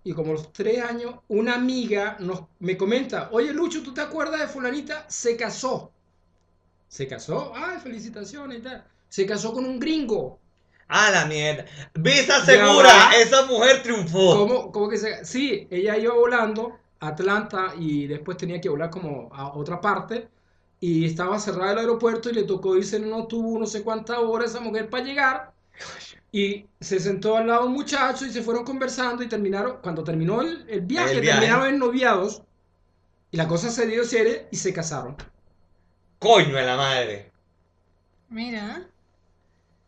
[0.04, 4.40] y como los tres años, una amiga nos, me comenta, oye Lucho, ¿tú te acuerdas
[4.40, 5.06] de fulanita?
[5.10, 5.92] Se casó.
[6.88, 8.86] Se casó, ay, felicitaciones y tal.
[9.10, 10.40] Se casó con un gringo.
[10.88, 11.66] Ah, la mierda.
[11.96, 14.38] Visa segura, esa mujer triunfó.
[14.38, 15.26] ¿Cómo, cómo que se.?
[15.26, 20.30] Sí, ella iba volando a Atlanta y después tenía que volar como a otra parte.
[20.80, 24.18] Y estaba cerrado el aeropuerto y le tocó irse en un autobús no sé cuántas
[24.20, 25.54] horas a esa mujer para llegar.
[26.32, 29.80] Y se sentó al lado de un muchacho y se fueron conversando y terminaron.
[29.82, 31.40] Cuando terminó el, el viaje, El viaje.
[31.40, 32.44] terminaron en noviados.
[33.32, 35.16] Y la cosa se dio seria y se casaron.
[36.20, 37.32] Coño de la madre.
[38.30, 38.88] Mira.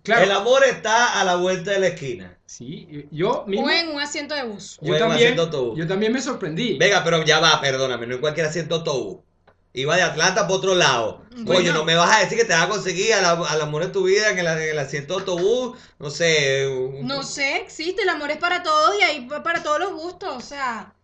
[0.09, 0.23] Claro.
[0.25, 2.37] El amor está a la vuelta de la esquina.
[2.45, 3.67] Sí, yo mismo.
[3.67, 4.77] O en un asiento de bus.
[4.81, 5.77] O Yo en también, asiento autobús.
[5.77, 6.77] yo también me sorprendí.
[6.77, 9.19] Venga, pero ya va, perdóname, no en cualquier asiento autobús.
[9.71, 11.21] Iba de Atlanta para otro lado.
[11.29, 11.73] Coño, Bueno.
[11.73, 13.91] no me vas a decir que te vas a conseguir a la- al amor de
[13.91, 15.77] tu vida en el, en el asiento de autobús.
[15.99, 16.67] No sé.
[16.67, 19.93] un- No sé, existe, el amor es para todos y hay pa- para todos los
[19.93, 20.95] gustos, o sea.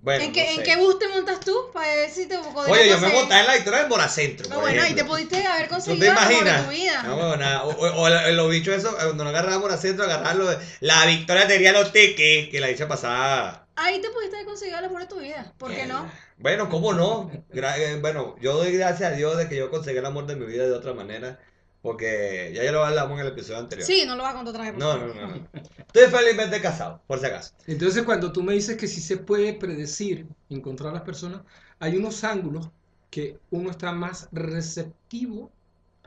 [0.00, 1.56] Bueno, ¿En, qué, no en qué bus te montas tú?
[1.72, 4.48] Para ver si te Oye, yo me monté en la historia del Moracentro.
[4.48, 6.64] No, por bueno, ahí te pudiste haber ¿Tú te conseguido el amor de imaginas?
[6.64, 7.02] tu vida.
[7.02, 7.64] No, bueno, nada.
[7.64, 11.04] O, o- o lo- los bichos esos, cuando no agarraban Moracentro, agarraban lo de- La
[11.06, 13.66] Victoria tenía los tickets que la dicha pasada.
[13.74, 15.52] Ahí te pudiste haber conseguido el amor de tu vida.
[15.58, 16.08] ¿Por qué no?
[16.38, 17.30] Bueno, ¿cómo no?
[17.52, 20.36] Gra- eh, bueno, yo doy gracias a Dios de que yo conseguí el amor de
[20.36, 21.40] mi vida de otra manera.
[21.82, 23.86] Porque ya ya lo hablamos en el episodio anterior.
[23.86, 24.78] Sí, no lo vas a contar otra vez.
[24.78, 25.48] No, no, no, no.
[25.78, 27.54] Estoy felizmente casado, por si acaso.
[27.66, 31.42] Entonces, cuando tú me dices que sí se puede predecir, encontrar a las personas,
[31.78, 32.70] hay unos ángulos
[33.10, 35.50] que uno está más receptivo,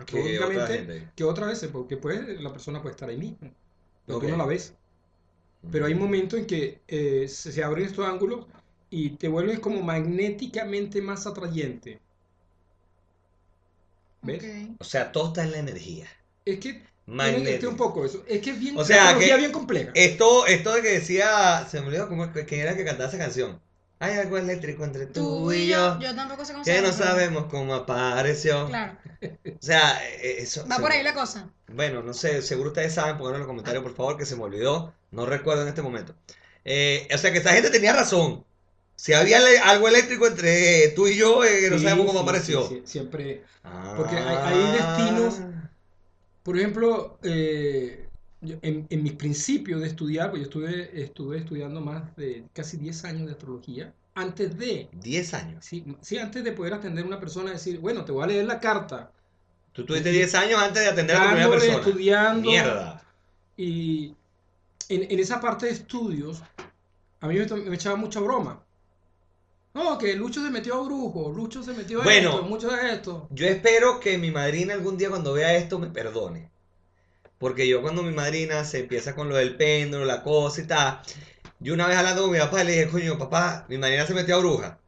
[0.05, 1.12] Que otra lógicamente, gente.
[1.15, 3.38] que otras veces, porque pues, la persona puede estar ahí mismo,
[4.05, 4.23] pero Ok.
[4.23, 4.75] tú no la ves.
[5.71, 8.47] Pero hay momentos en que eh, se, se abren estos ángulos
[8.89, 12.01] y te vuelves como magnéticamente más atrayente.
[14.79, 16.07] O sea, todo está en la energía.
[16.45, 18.23] Es que ser un poco eso.
[18.27, 19.91] Es que es bien, O sea, que- bien compleja.
[19.95, 23.60] Esto, esto de que decía, se me olvidó cómo, quién era que cantaba esa canción.
[23.99, 27.45] Hay algo eléctrico entre tú, Tú y yo, yo tampoco sé cómo que no sabemos
[27.45, 28.67] cómo apareció.
[28.67, 30.65] Claro, O sea, eh, eso.
[30.67, 31.47] va se por me- ahí la cosa.
[31.67, 34.41] Bueno, no sé, seguro ustedes saben, pónganlo en los comentarios, por favor, que se me
[34.43, 34.91] olvidó.
[35.12, 36.15] No recuerdo en este momento.
[36.65, 38.43] Eh, o sea, que esa gente tenía razón.
[38.95, 42.67] Si había algo eléctrico entre tú y yo, eh, no Sí, sabemos cómo sí, apareció.
[42.67, 43.43] sí, siempre.
[43.63, 43.93] Ah.
[43.97, 45.41] Porque hay- hay destinos-
[46.43, 48.08] Por ejemplo, eh,
[48.41, 52.77] yo- en, en mis principios de estudiar, pues yo estuve, estuve estudiando más de casi
[52.77, 55.63] 10 años de astrología, antes de, 10 años.
[55.65, 58.27] sí, sí, antes de poder atender a una persona y decir, bueno, te voy a
[58.27, 59.12] leer la carta,
[59.73, 61.77] Tú tuviste 10 años antes de atender a tu primera persona.
[61.77, 63.01] estudiando, Mierda.
[63.58, 64.13] y
[64.89, 66.41] en, en esa parte de estudios,
[67.21, 68.62] a mí me, me echaba mucha broma.
[69.73, 72.29] No, que Lucho se metió a brujo, Lucho se metió a Bueno.
[72.31, 73.27] esto, mucho de esto.
[73.31, 76.49] Yo espero que mi madrina algún día cuando vea esto me perdone.
[77.38, 81.01] Porque yo cuando mi madrina se empieza con lo del péndulo, la cosa y tal,
[81.60, 84.36] yo una vez hablando con mi papá le dije, coño, papá, mi madrina se metió
[84.36, 84.79] a bruja.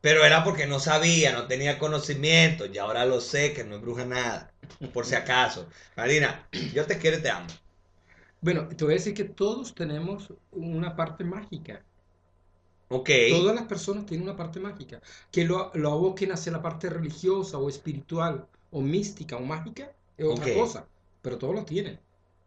[0.00, 3.82] Pero era porque no sabía, no tenía conocimiento, y ahora lo sé que no es
[3.82, 4.52] bruja nada,
[4.92, 5.68] por si acaso.
[5.96, 7.46] Madrina, yo te quiero y te amo.
[8.40, 11.82] Bueno, te voy a decir que todos tenemos una parte mágica.
[12.88, 13.10] Ok.
[13.30, 15.00] Todas las personas tienen una parte mágica.
[15.30, 20.26] Que lo, lo aboquen hacia la parte religiosa o espiritual o mística o mágica es
[20.26, 20.86] otra cosa.
[21.22, 21.98] Pero todos lo tienen.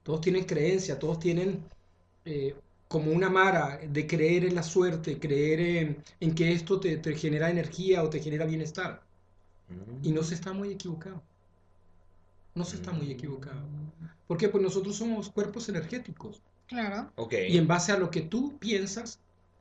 [0.04, 1.63] Todos tienen creencia, todos tienen
[2.25, 2.56] eh,
[2.88, 7.15] como una mara de creer en la suerte, creer en, en que esto te, te
[7.15, 9.02] genera energía o te genera bienestar.
[10.02, 11.21] Y no se está muy equivocado.
[12.56, 13.62] No se está muy equivocado.
[14.28, 14.49] ¿Por qué?
[14.49, 16.41] Pues nosotros somos cuerpos energéticos.
[16.67, 17.34] Claro, Ok.
[17.47, 19.19] Y en base a lo que tú piensas,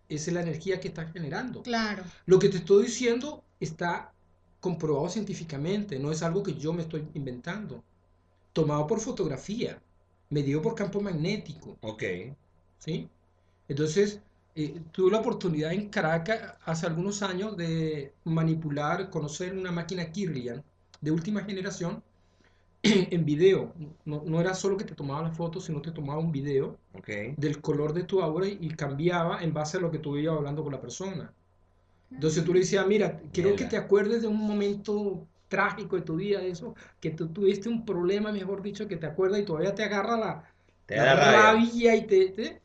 [0.09, 1.62] esa es la energía que estás generando.
[1.62, 2.05] claro.
[2.27, 4.12] Lo que te estoy diciendo está
[4.61, 7.83] comprobado científicamente, no es algo que yo me estoy inventando.
[8.53, 9.81] Tomado por fotografía,
[10.31, 12.03] medido por campo magnético, Ok.
[12.79, 13.09] ¿sí?
[13.68, 14.21] Entonces,
[14.55, 20.64] eh, tuve la oportunidad en Caracas hace algunos años de manipular, conocer una máquina Kirlian
[21.01, 22.03] de última generación
[22.83, 23.75] en video.
[24.05, 27.09] No, no era solo que te tomaba la foto, sino te tomaba un video Ok.
[27.37, 30.62] del color de tu aura y cambiaba en base a lo que tú ibas hablando
[30.62, 31.33] con la persona.
[32.11, 36.17] Entonces tú le decías, mira, quiero que te acuerdes de un momento trágico de tu
[36.17, 39.85] vida, eso, que tú tuviste un problema, mejor dicho, que te acuerdas y todavía te
[39.85, 40.45] agarra la,
[40.87, 42.62] Te la rabia y te, te-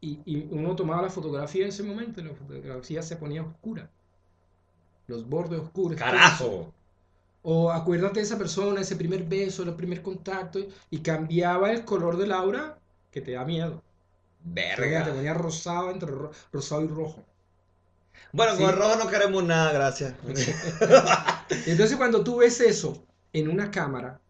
[0.00, 3.90] y, y uno tomaba la fotografía en ese momento y la fotografía se ponía oscura.
[5.08, 5.98] Los bordes oscuros.
[5.98, 6.72] Carajo.
[7.42, 10.58] O acuérdate de esa persona, ese primer beso, el primer contacto,
[10.90, 12.78] y cambiaba el color del aura
[13.10, 13.82] que te da miedo.
[14.44, 15.14] Ponía- Te Verga.
[15.14, 17.22] ponía rosado entre ro- rosado y rojo.
[18.32, 18.62] Bueno, Sí.
[18.62, 20.14] con el rojo no queremos nada, gracias.
[21.66, 24.20] Entonces cuando tú ves eso en una cámara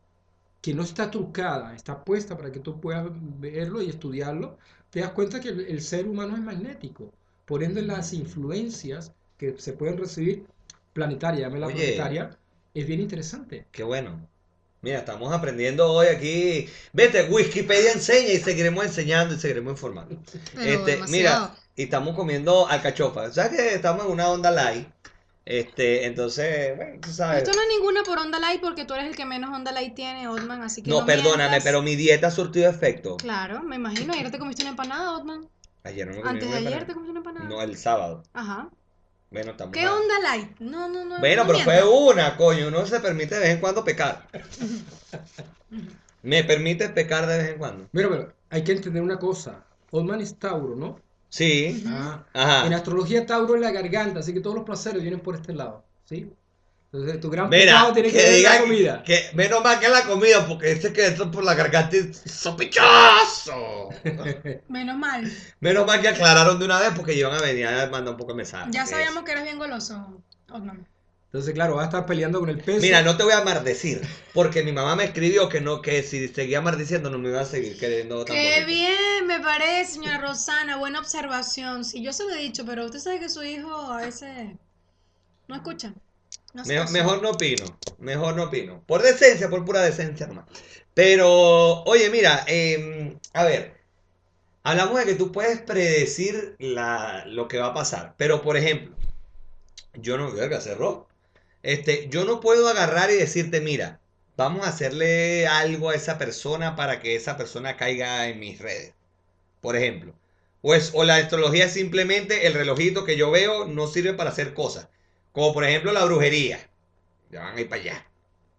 [0.60, 3.06] que no está trucada, está puesta para que tú puedas
[3.40, 4.58] verlo y estudiarlo,
[4.90, 7.12] te das cuenta que el, el ser humano es magnético.
[7.46, 10.46] Por ende, las influencias que se pueden recibir
[10.92, 11.76] planetaria, llámela Oye.
[11.76, 12.36] planetaria,
[12.74, 13.66] es bien interesante.
[13.72, 14.28] Qué bueno.
[14.82, 16.68] Mira, estamos aprendiendo hoy aquí.
[16.92, 20.16] Vete, Wikipedia enseña y seguiremos enseñando y seguiremos informando.
[20.54, 21.08] Pero Este, demasiado.
[21.08, 23.30] mira, y estamos comiendo alcachofa.
[23.32, 24.88] ¿Sabes que estamos en una onda light?
[25.44, 27.42] Este, entonces, bueno, tú sabes.
[27.42, 29.94] Esto no es ninguna por onda light porque tú eres el que menos onda light
[29.94, 31.64] tiene, Otman, así que No, no perdóname, mientas.
[31.64, 33.16] pero mi dieta ha surtido efecto.
[33.16, 34.12] Claro, me imagino.
[34.12, 35.48] Ayer te comiste una empanada, Otman.
[35.82, 36.86] Ayer no me comí Antes de ayer empanada.
[36.86, 37.48] te comiste una empanada.
[37.48, 38.22] No, el sábado.
[38.32, 38.70] Ajá.
[39.30, 39.72] Bueno, estamos.
[39.72, 40.58] ¿Qué a- onda light?
[40.58, 41.18] No, no, no.
[41.20, 42.68] Bueno, no pero fue una, coño.
[42.68, 44.26] Uno se permite de vez en cuando pecar.
[46.22, 47.88] Me permite pecar de vez en cuando.
[47.92, 49.64] Mira, pero hay que entender una cosa.
[49.90, 50.98] Oldman es Tauro, ¿no?
[51.28, 51.82] Sí.
[51.86, 52.66] Ah, Ajá.
[52.66, 55.84] En astrología Tauro es la garganta, así que todos los placeres vienen por este lado,
[56.04, 56.30] ¿sí?
[56.92, 59.02] Entonces tu gran Mira, pecado tiene que, que ver con la digan comida.
[59.04, 63.88] que menos mal que la comida, porque este que entra por la garganta es sospechoso.
[64.68, 65.30] Menos mal.
[65.60, 68.32] menos mal que aclararon de una vez porque iban a venir a mandar un poco
[68.32, 68.70] de mensaje.
[68.72, 70.86] Ya sabíamos que eres bien goloso, Otman.
[71.26, 72.80] Entonces, claro, vas a estar peleando con el peso.
[72.80, 74.00] Mira, no te voy a maldecir,
[74.34, 77.44] porque mi mamá me escribió que no, que si seguía maldiciendo no me iba a
[77.44, 78.66] seguir queriendo tan Qué bonito.
[78.66, 80.76] bien, me parece, señora Rosana.
[80.76, 81.84] Buena observación.
[81.84, 84.56] Sí, yo se lo he dicho, pero usted sabe que su hijo a veces
[85.48, 85.94] no escucha.
[86.52, 87.64] No Me- mejor no opino,
[87.98, 88.82] mejor no opino.
[88.86, 90.46] Por decencia, por pura decencia nomás.
[90.94, 93.76] Pero, oye, mira, em, a ver,
[94.64, 98.14] hablamos de que tú puedes predecir la, lo que va a pasar.
[98.18, 98.96] Pero, por ejemplo,
[99.94, 101.08] yo no, verga, cerró.
[101.62, 104.00] Este, yo no puedo agarrar y decirte, mira,
[104.36, 108.94] vamos a hacerle algo a esa persona para que esa persona caiga en mis redes.
[109.60, 110.14] Por ejemplo.
[110.62, 114.30] O, es, o la astrología es simplemente el relojito que yo veo no sirve para
[114.30, 114.88] hacer cosas.
[115.32, 116.58] Como por ejemplo la brujería.
[117.30, 118.06] Ya van a ir para allá.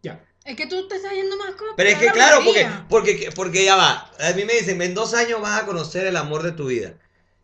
[0.02, 0.24] Ya.
[0.46, 3.30] Es que tú te estás yendo más con Pero es que la claro, porque, porque,
[3.36, 4.10] porque ya va.
[4.20, 6.94] A mí me dicen, en dos años vas a conocer el amor de tu vida.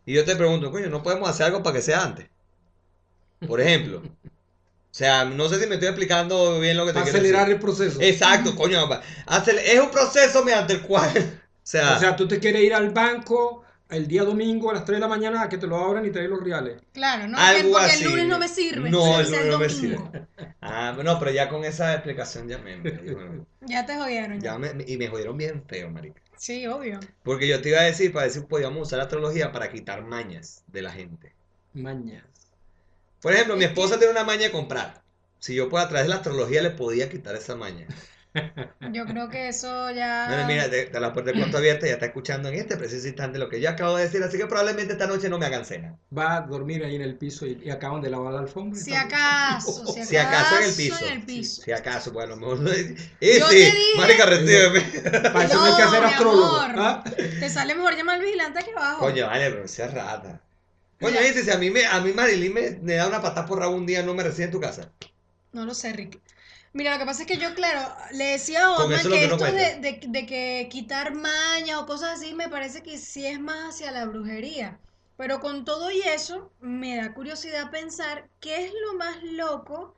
[0.06, 2.26] Y yo te pregunto, coño, ¿no podemos hacer algo para que sea antes?
[3.46, 4.02] Por ejemplo.
[4.90, 7.60] O sea, no sé si me estoy explicando bien lo que te quiero acelerar el
[7.60, 8.00] proceso.
[8.00, 8.88] Exacto, coño.
[8.88, 11.12] pa- acele- Es un proceso mediante el cual.
[11.62, 14.84] O sea, O sea, tú te quieres ir al banco el día domingo a las
[14.84, 16.80] 3 de la mañana a que te lo abran y te den los reales.
[16.92, 18.04] Claro, no, algo porque así.
[18.04, 18.90] el lunes no me sirve.
[18.90, 20.12] No, el lunes no me domingo.
[20.60, 24.40] Ah, no, pero ya con esa explicación ya me, me- Ya te jodieron.
[24.40, 24.58] ya Ya.
[24.58, 26.20] me- y me jodieron bien feo, marica.
[26.36, 27.00] Sí, obvio.
[27.22, 30.62] Porque yo te iba a decir, para decir, podíamos usar la astrología para quitar mañas
[30.66, 31.32] de la gente.
[31.72, 32.24] Mañas.
[33.20, 35.02] Por ejemplo, mi esposa tiene una maña de comprar.
[35.40, 37.86] Si yo pues a través de la astrología le podía quitar esa maña.
[38.92, 40.26] Yo creo que eso ya.
[40.28, 43.38] Bueno, mira, te la puerta de cuarto abierta ya está escuchando en este preciso instante
[43.38, 45.96] lo que yo acabo de decir, así que probablemente esta noche no me hagan cena.
[46.16, 48.78] Va a dormir ahí en el piso y, y acaban de lavar la alfombra.
[48.78, 51.06] y Si acaso, si acaso, Si acaso en el piso.
[51.06, 51.62] en el piso.
[51.62, 52.58] Si acaso, pues a lo mejor.
[53.20, 54.80] Y Yo sí, te dije- marica, recíbeme.
[55.32, 56.56] Para eso no hay que hacer mi astrólogo.
[56.60, 56.74] amor.
[56.78, 57.04] ¿ah?
[57.40, 59.00] Te sale mejor llamar al vigilante aquí abajo.
[59.00, 60.40] Coño, vale, pero sea rata.
[61.00, 61.22] Coño, Mira.
[61.26, 63.76] dice, si a mí, me, a mí Marilyn me, me da una patada por rabo
[63.76, 64.90] un día, no me recibe en tu casa.
[65.52, 66.18] No lo sé, Rick.
[66.72, 69.36] Mira, lo que pasa es que yo, claro, le decía a es lo que no
[69.36, 73.40] esto de, de- de que quitar mañas o cosas así me parece que sí es
[73.40, 74.78] más hacia la brujería.
[75.16, 79.96] Pero con todo y eso, me da curiosidad pensar qué es lo más loco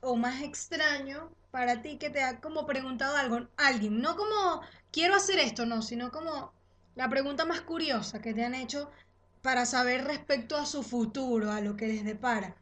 [0.00, 4.00] o más extraño para ti que te ha como preguntado algo, alguien.
[4.00, 6.52] No como quiero hacer esto, no, sino como
[6.96, 8.90] la pregunta más curiosa que te han hecho
[9.42, 12.56] para saber respecto a su futuro, a lo que les depara.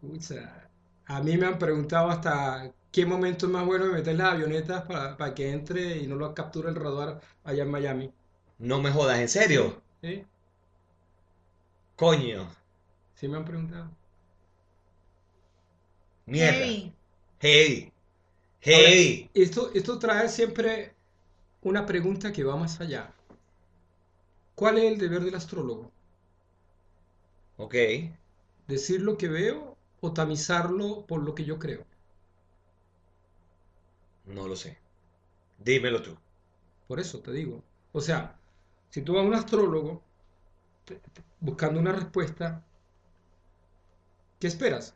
[0.00, 0.61] Pucha,
[1.06, 4.82] A mí me han preguntado hasta qué momento es más bueno de meter las avionetas
[4.84, 8.12] para, para que entre y no lo capture el radar allá en Miami.
[8.58, 9.82] No me jodas, ¿en serio?
[10.00, 10.24] ¿Sí?
[11.96, 12.50] Coño,
[13.14, 13.88] Sí me han preguntado.
[16.26, 16.58] mierda.
[16.58, 16.92] Heavy.
[17.40, 17.92] Heavy.
[18.60, 19.30] Heavy.
[19.34, 20.94] Esto, esto trae siempre
[21.62, 23.12] una pregunta que va más allá.
[24.54, 25.90] ¿Cuál es el deber del astrólogo?
[27.56, 27.74] Ok.
[28.66, 29.71] ¿Decir lo que veo
[30.02, 31.86] o tamizarlo por lo que yo creo?
[34.24, 34.78] No lo sé.
[35.58, 36.18] Dímelo tú.
[36.86, 37.64] Por eso te digo.
[37.92, 38.40] O sea,
[38.90, 40.04] si tú vas a un astrólogo
[41.40, 42.64] buscando una respuesta,
[44.38, 44.94] ¿qué esperas?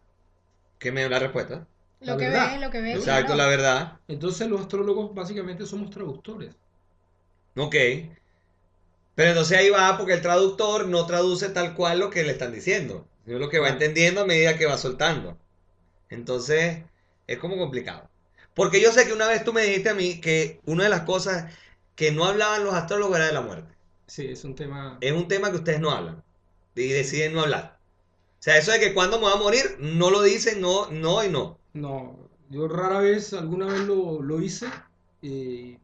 [0.79, 1.69] ¿Qué me da la respuesta?
[2.01, 2.53] La Lo que verdad.
[2.53, 2.97] ves, lo que ves.
[2.97, 3.37] Exacto, claro.
[3.37, 4.01] la verdad.
[4.09, 6.57] Entonces los astrólogos básicamente somos traductores.
[7.57, 7.75] Ok.
[9.17, 12.53] Pero entonces ahí va porque el traductor no traduce tal cual lo que le están
[12.53, 15.37] diciendo, sino lo que va entendiendo a medida que va soltando.
[16.09, 16.85] Entonces,
[17.27, 18.09] es como complicado.
[18.55, 21.03] Porque yo sé que una vez tú me dijiste a mí que una de las
[21.03, 21.53] cosas
[21.97, 23.75] que no hablaban los astrólogos era de la muerte.
[24.07, 24.99] Sí, es un tema...
[25.01, 26.23] Es un tema que ustedes no hablan
[26.77, 27.79] y deciden no hablar.
[28.39, 31.29] sea, eso de que cuando me voy a morir, no lo dicen, no, no y
[31.29, 31.59] no.
[31.75, 32.17] No,
[32.51, 34.67] yo rara vez, alguna vez lo, lo hice
[35.23, 35.79] y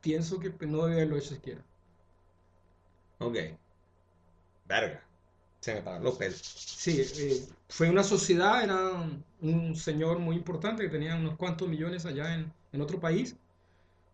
[0.00, 1.62] pienso que no debía haberlo hecho siquiera.
[3.20, 3.36] Ok.
[4.66, 5.02] Verga.
[5.62, 6.40] Se me paran los pelos.
[6.42, 8.90] Sí, eh, fue una sociedad, era
[9.40, 13.36] un señor muy importante que tenía unos cuantos millones allá en, en otro país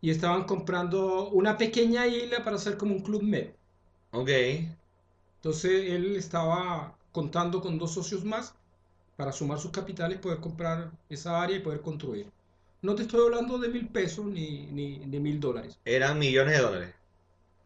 [0.03, 3.51] y estaban comprando una pequeña isla para hacer como un club med.
[4.13, 4.31] Ok.
[5.37, 8.55] Entonces él estaba contando con dos socios más
[9.17, 12.31] para sumar sus capitales, poder comprar esa área y poder construir.
[12.83, 15.79] No te estoy hablando de mil pesos ni, ni de mil dólares.
[15.85, 16.95] Eran millones de dólares.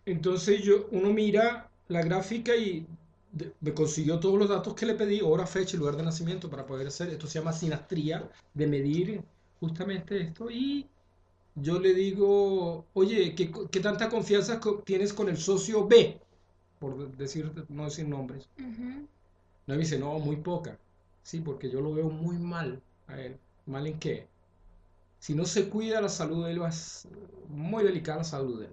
[0.07, 2.87] Entonces yo, uno mira la gráfica y
[3.33, 6.49] de- me consiguió todos los datos que le pedí, hora, fecha y lugar de nacimiento
[6.51, 9.23] para poder hacer, esto se llama sinastría, de medir
[9.61, 10.51] justamente esto.
[10.51, 10.87] Y
[11.55, 16.21] yo le digo, oye, ¿qué, qué tanta confianza co- tienes con el socio B?
[16.79, 18.49] Por decir, no decir nombres.
[19.67, 20.79] No, me dice, no, muy poca.
[21.23, 23.37] Sí, porque yo lo veo muy mal a él.
[23.67, 24.27] ¿Mal en qué?
[25.21, 27.13] Si no se cuida la salud de él, va a ser
[27.49, 28.73] muy delicada la salud de él.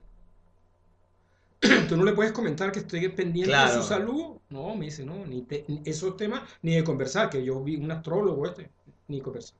[1.89, 4.38] Tú no le puedes comentar que estoy pendiente de su salud.
[4.49, 7.75] No, me dice, no, ni, te- ni esos temas, ni de conversar, que yo vi
[7.77, 8.71] un astrólogo este,
[9.07, 9.57] ni conversar.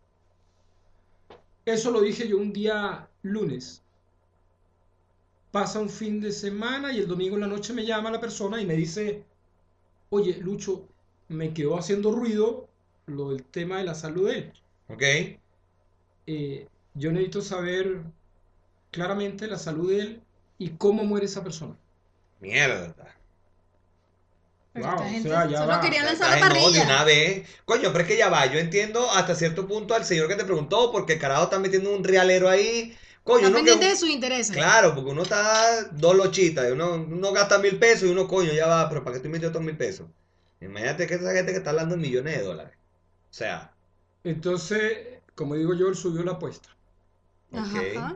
[1.66, 3.82] Eso lo dije yo un día lunes.
[5.52, 8.62] Pasa un fin de semana y el domingo en la noche me llama la persona
[8.62, 9.24] y me dice,
[10.10, 10.88] oye, Lucho,
[11.30, 12.70] me quedó haciendo ruido
[13.08, 14.54] lo del tema de la salud de él.
[14.90, 15.04] Ok.
[16.28, 18.04] Eh, yo necesito saber
[18.92, 20.24] claramente la salud de él
[20.58, 21.78] y cómo muere esa persona.
[22.42, 22.96] Mierda.
[24.74, 25.80] Pero Wow, esta o gente sea, ya solo va.
[25.80, 26.84] quería lanzar la estás en odio parrilla.
[26.84, 27.48] una vez.
[27.66, 28.46] Coño, pero es que ya va.
[28.48, 31.92] Yo entiendo hasta cierto punto al señor que te preguntó, porque el carajo está metiendo
[31.96, 32.98] un realero ahí.
[33.24, 33.92] Coño, Está pendiente que.
[33.92, 34.52] de sus intereses.
[34.56, 38.68] Claro, porque uno está dos lochitas, uno, uno gasta mil pesos y uno, coño, ya
[38.68, 40.08] va, pero ¿para qué estoy metiendo estos mil pesos?
[40.62, 42.74] Imagínate que esa gente que está hablando de millones de dólares.
[43.32, 43.74] O sea,
[44.24, 46.70] Entonces, como digo yo, él subió la apuesta.
[47.52, 47.96] Ajá, ok.
[47.96, 48.14] ajá.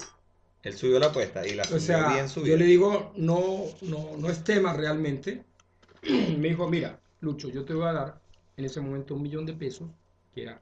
[0.63, 2.57] Él subió la apuesta y la O subió sea, bien yo subida.
[2.57, 5.45] le digo, no, no, no es tema realmente.
[6.37, 8.21] Me dijo, mira, Lucho, yo te voy a dar
[8.57, 9.89] en ese momento un millón de pesos,
[10.31, 10.61] que era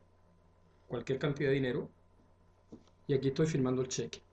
[0.87, 1.93] cualquier cantidad de dinero,
[3.05, 4.23] y aquí estoy firmando el cheque.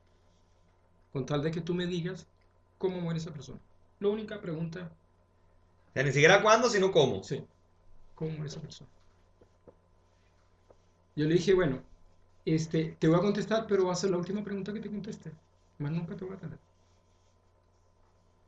[1.12, 2.30] Con tal de que tú me digas
[2.78, 3.60] cómo muere esa persona.
[3.98, 4.96] La única pregunta,
[5.90, 7.22] O sea, ni siquiera cuándo, sino cómo.
[7.22, 7.46] sí,
[8.14, 8.90] ¿cómo muere esa persona?
[11.16, 11.82] Yo le dije, bueno,
[12.46, 15.32] este, te voy a contestar, pero va a ser la última pregunta que te conteste.
[15.78, 16.60] Más nunca te voy a tener.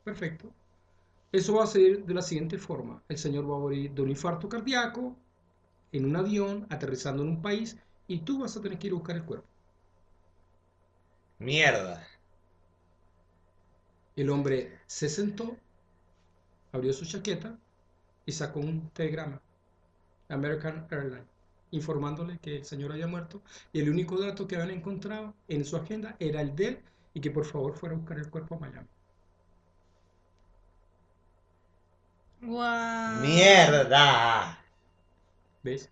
[0.03, 0.53] Perfecto.
[1.31, 3.03] Eso va a ser de la siguiente forma.
[3.07, 5.15] El señor va a morir de un infarto cardíaco
[5.91, 8.97] en un avión, aterrizando en un país, y tú vas a tener que ir a
[8.97, 9.47] buscar el cuerpo.
[11.39, 12.07] Mierda.
[14.15, 15.57] El hombre se sentó,
[16.71, 17.57] abrió su chaqueta
[18.25, 19.41] y sacó un telegrama.
[20.29, 21.27] American Airlines,
[21.71, 23.41] informándole que el señor había muerto
[23.73, 26.79] y el único dato que habían encontrado en su agenda era el de él
[27.13, 28.87] y que por favor fuera a buscar el cuerpo a Miami.
[32.41, 33.21] Guau.
[33.21, 34.57] Mierda.
[35.63, 35.89] ¿Ves?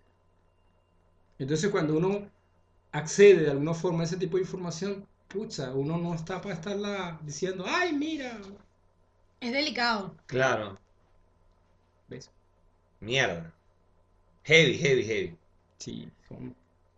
[1.38, 2.30] Entonces cuando uno
[2.92, 7.18] accede de alguna forma a ese tipo de información, pucha, uno no está para estarla
[7.22, 8.38] diciendo, ay, mira,
[9.40, 10.14] Es delicado.
[10.26, 10.78] Claro.
[12.08, 12.30] ¿ves?
[13.00, 13.52] Mierda.
[14.44, 15.38] Heavy, heavy, heavy.
[15.78, 16.54] Sí, son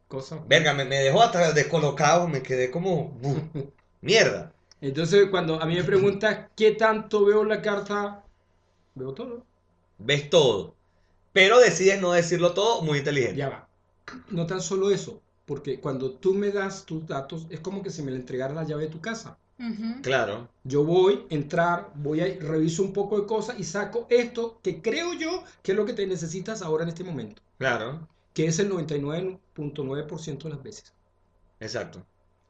[0.08, 0.40] cosas.
[0.48, 3.16] Verga, me, me dejó hasta descolocado, me quedé como...
[4.00, 4.52] Mierda.
[4.80, 8.24] Entonces cuando a mí me preguntas qué tanto veo la carta,
[8.94, 9.44] veo todo.
[9.98, 10.74] Ves todo.
[11.32, 13.36] Pero decides no decirlo todo, muy inteligente.
[13.36, 13.68] Ya va.
[14.30, 18.02] No tan solo eso, porque cuando tú me das tus datos, es como que si
[18.02, 19.38] me le entregara la llave de tu casa.
[20.02, 20.48] Claro.
[20.64, 24.82] Yo voy a entrar, voy a reviso un poco de cosas y saco esto que
[24.82, 28.08] creo yo que es lo que te necesitas ahora en este momento, Claro.
[28.34, 30.92] que es el 99.9% de las veces.
[31.60, 32.04] Exacto.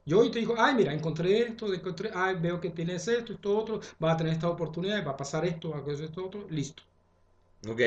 [0.05, 3.57] Yo hoy te digo, ay, mira, encontré esto, encontré, ay, veo que tienes esto, esto,
[3.57, 6.47] otro, vas a tener esta oportunidad, va a pasar esto, va a pasar esto, otro,
[6.51, 6.83] listo.
[7.69, 7.81] Ok.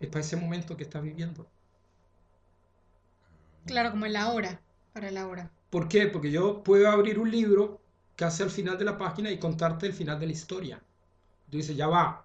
[0.00, 1.46] Es para ese momento que estás viviendo.
[3.64, 4.60] Claro, como en la hora.
[4.92, 5.50] Para la hora.
[5.70, 6.06] ¿Por qué?
[6.06, 7.80] Porque yo puedo abrir un libro
[8.16, 10.82] casi al final de la página y contarte el final de la historia.
[11.50, 12.24] Tú dices, ya va.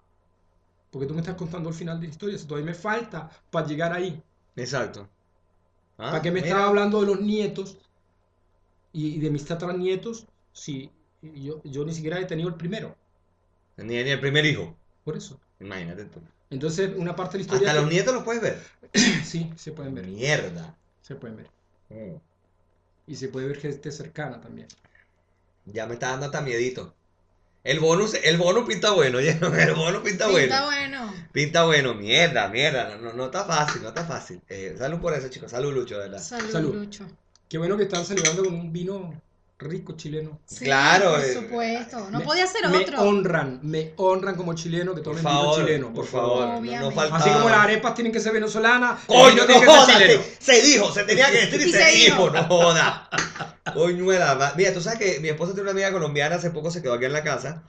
[0.92, 2.36] Porque tú me estás contando el final de la historia.
[2.36, 4.22] Eso todavía me falta para llegar ahí.
[4.56, 5.08] Exacto.
[5.98, 6.48] Ah, ¿Para qué me mira.
[6.48, 7.78] estaba hablando de los nietos
[8.96, 10.89] y, y de mis tataranietos si
[11.22, 12.96] yo, yo ni siquiera he tenido el primero?
[13.78, 14.76] Ni, ni el primer hijo.
[15.04, 15.39] Por eso.
[15.60, 16.20] Imagínate tú.
[16.50, 17.68] Entonces, una parte de la historia...
[17.70, 18.62] Hasta que- los nietos los puedes ver.
[19.24, 20.08] Sí, se pueden ver.
[20.08, 20.76] Mierda.
[21.02, 21.48] Se pueden ver.
[21.89, 22.16] Mm.
[23.08, 24.68] Y se puede ver gente cercana también.
[25.66, 26.93] Ya me está dando hasta miedito.
[27.64, 30.66] El bonus, el bonus pinta bueno, oye, el bonus pinta, Pinta bueno.
[30.66, 31.14] bueno.
[31.32, 32.96] Pinta bueno, mierda, mierda.
[32.96, 34.39] No, no, no está fácil, no está fácil.
[34.50, 35.52] Eh, salud por eso, chicos.
[35.52, 36.20] Salud, Lucho, de verdad.
[36.22, 36.76] Salud, Salud.
[36.76, 37.06] Lucho.
[37.50, 39.22] Qué bueno que están saludando con un vino
[39.58, 40.39] rico chileno.
[40.46, 42.10] Sí, Claro, Por eh, supuesto.
[42.10, 43.02] No Me- podía ser me otro.
[43.02, 45.93] honran, me honran como chileno que Por tomen vino chileno.
[45.93, 46.62] por favor.
[46.62, 47.02] no- No.
[47.16, 50.91] Así como las arepas tienen que ser venezolanas, Coño, no ser jodas, se, se dijo,
[50.91, 52.30] se tenía que decir y Y se, se dijo, dijo.
[52.32, 53.10] no joda.
[53.74, 56.93] Coñuela, mira, tú sabes que mi esposa tiene una amiga colombiana, hace poco se quedó
[56.96, 57.64] aquí en la casa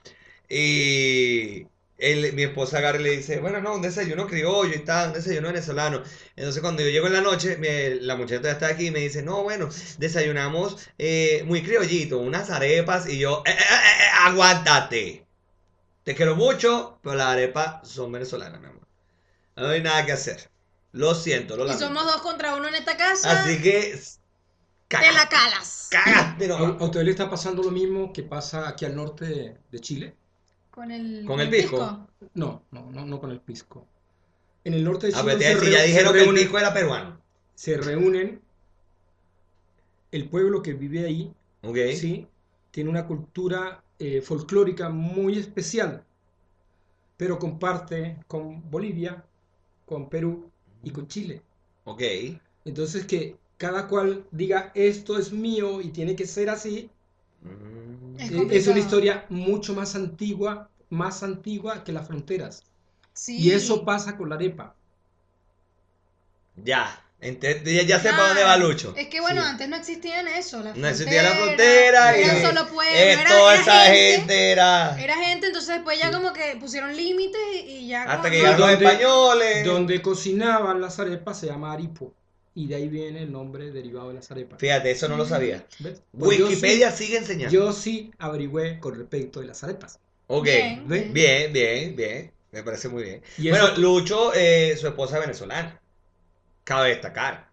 [0.49, 1.67] y
[1.97, 5.13] él, mi esposa agarra y le dice, bueno, no, un desayuno criollo y tal, un
[5.15, 6.03] desayuno venezolano.
[6.35, 8.99] Entonces cuando yo llego en la noche, me- la muchacha ya está aquí y me
[8.99, 13.55] dice, no, bueno, desayunamos eh, muy criollito, unas arepas y yo, "Eh, eh,
[14.21, 15.25] aguántate.
[16.03, 18.87] Te quiero mucho, pero las arepas son venezolanas, mi amor.
[19.55, 20.49] No hay nada que hacer.
[20.93, 21.85] Lo siento, lo Y lamento.
[21.87, 23.41] somos dos contra uno en esta casa.
[23.41, 23.99] Así que.
[24.89, 25.87] Te la calas.
[25.91, 26.81] Cagaste ¿A, nomás.
[26.81, 30.15] a usted le está pasando lo mismo que pasa aquí al norte de Chile?
[30.77, 32.07] Con el, Con el pisco.
[32.35, 33.85] No, no, no, no con el pisco.
[34.63, 36.23] En el norte de A Chile ver, te iba a se, decir, ya dijeron que
[36.23, 37.19] el pico era peruano.
[37.55, 38.41] se reúnen
[40.11, 41.77] el pueblo que vive ahí, ¿Ok?
[41.93, 42.27] ¿sí?
[42.71, 46.05] Tiene una cultura eh, folclórica muy especial,
[47.17, 49.25] pero comparte con Bolivia,
[49.85, 50.51] con Perú
[50.83, 51.41] y con Chile.
[51.85, 52.01] Ok.
[52.65, 56.91] Entonces que cada cual diga esto es mío y tiene que ser así.
[57.43, 58.51] Es complicado.
[58.51, 62.63] es una historia mucho más antigua, más antigua que las fronteras.
[63.13, 63.37] Sí.
[63.37, 64.75] Y eso pasa con la arepa.
[66.55, 67.03] Ya.
[67.19, 68.93] Ya, ya sé para dónde va Lucho.
[68.95, 69.47] Es que bueno, Sí.
[69.49, 70.61] antes no existían eso.
[70.61, 72.23] las No existía la fronteras, frontera y.
[72.23, 72.95] Era solo pueblo.
[72.95, 75.01] era, toda era esa gente, gente era.
[75.03, 76.13] Era gente, entonces después ya Sí.
[76.13, 78.03] como que pusieron límites y, y ya.
[78.03, 79.65] Hasta como- que llegaron los españoles.
[79.65, 82.13] Donde cocinaban las arepas se llama aripo.
[82.59, 84.59] Y de ahí viene el nombre derivado de las arepas.
[84.59, 85.63] Fíjate, eso no lo sabía.
[85.77, 86.01] ¿Ves?
[86.17, 87.53] Pues Wikipedia sí- sigue enseñando.
[87.53, 89.99] Yo sí averigüé con respecto de las arepas.
[90.25, 90.45] Ok.
[90.45, 91.13] Bien.
[91.13, 92.31] Bien, bien, bien.
[92.51, 93.21] Me parece muy bien.
[93.37, 95.79] Y Bueno, eso- Lucho, eh, su esposa es venezolana.
[96.63, 97.47] Cabe destacar.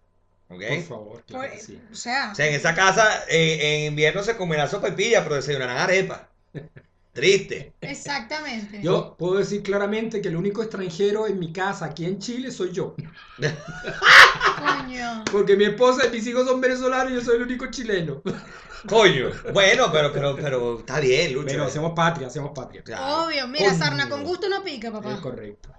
[0.49, 0.63] ¿Ok?
[0.69, 1.79] Por favor, claro Por- que sí.
[1.91, 5.21] O sea, O sea, en esa casa eh, en invierno se comerá sopa y pilla,
[5.23, 6.29] pero desayunarán arepa.
[7.15, 7.73] Triste.
[7.79, 8.81] exactamente.
[8.81, 12.73] Yo puedo decir claramente que el único extranjero en mi casa aquí en Chile soy
[12.73, 12.93] yo.
[14.59, 15.23] Coño.
[15.31, 18.21] Porque mi esposa y mis hijos son venezolanos y yo soy el único chileno.
[18.89, 19.29] Coño.
[19.53, 21.47] Bueno, pero, pero, pero está bien, Lucho.
[21.47, 22.83] Pero hacemos patria, hacemos patria.
[22.83, 23.23] Claro.
[23.27, 23.77] Obvio, mira, Coño.
[23.77, 25.13] sarna con gusto no pica, papá.
[25.13, 25.69] Es correcto.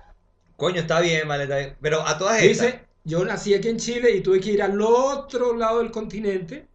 [0.57, 1.76] Coño, está bien, vale, está bien.
[1.82, 2.66] Pero a todas estas.
[2.66, 6.66] Dice, yo nací aquí en Chile y tuve que ir al otro lado del continente.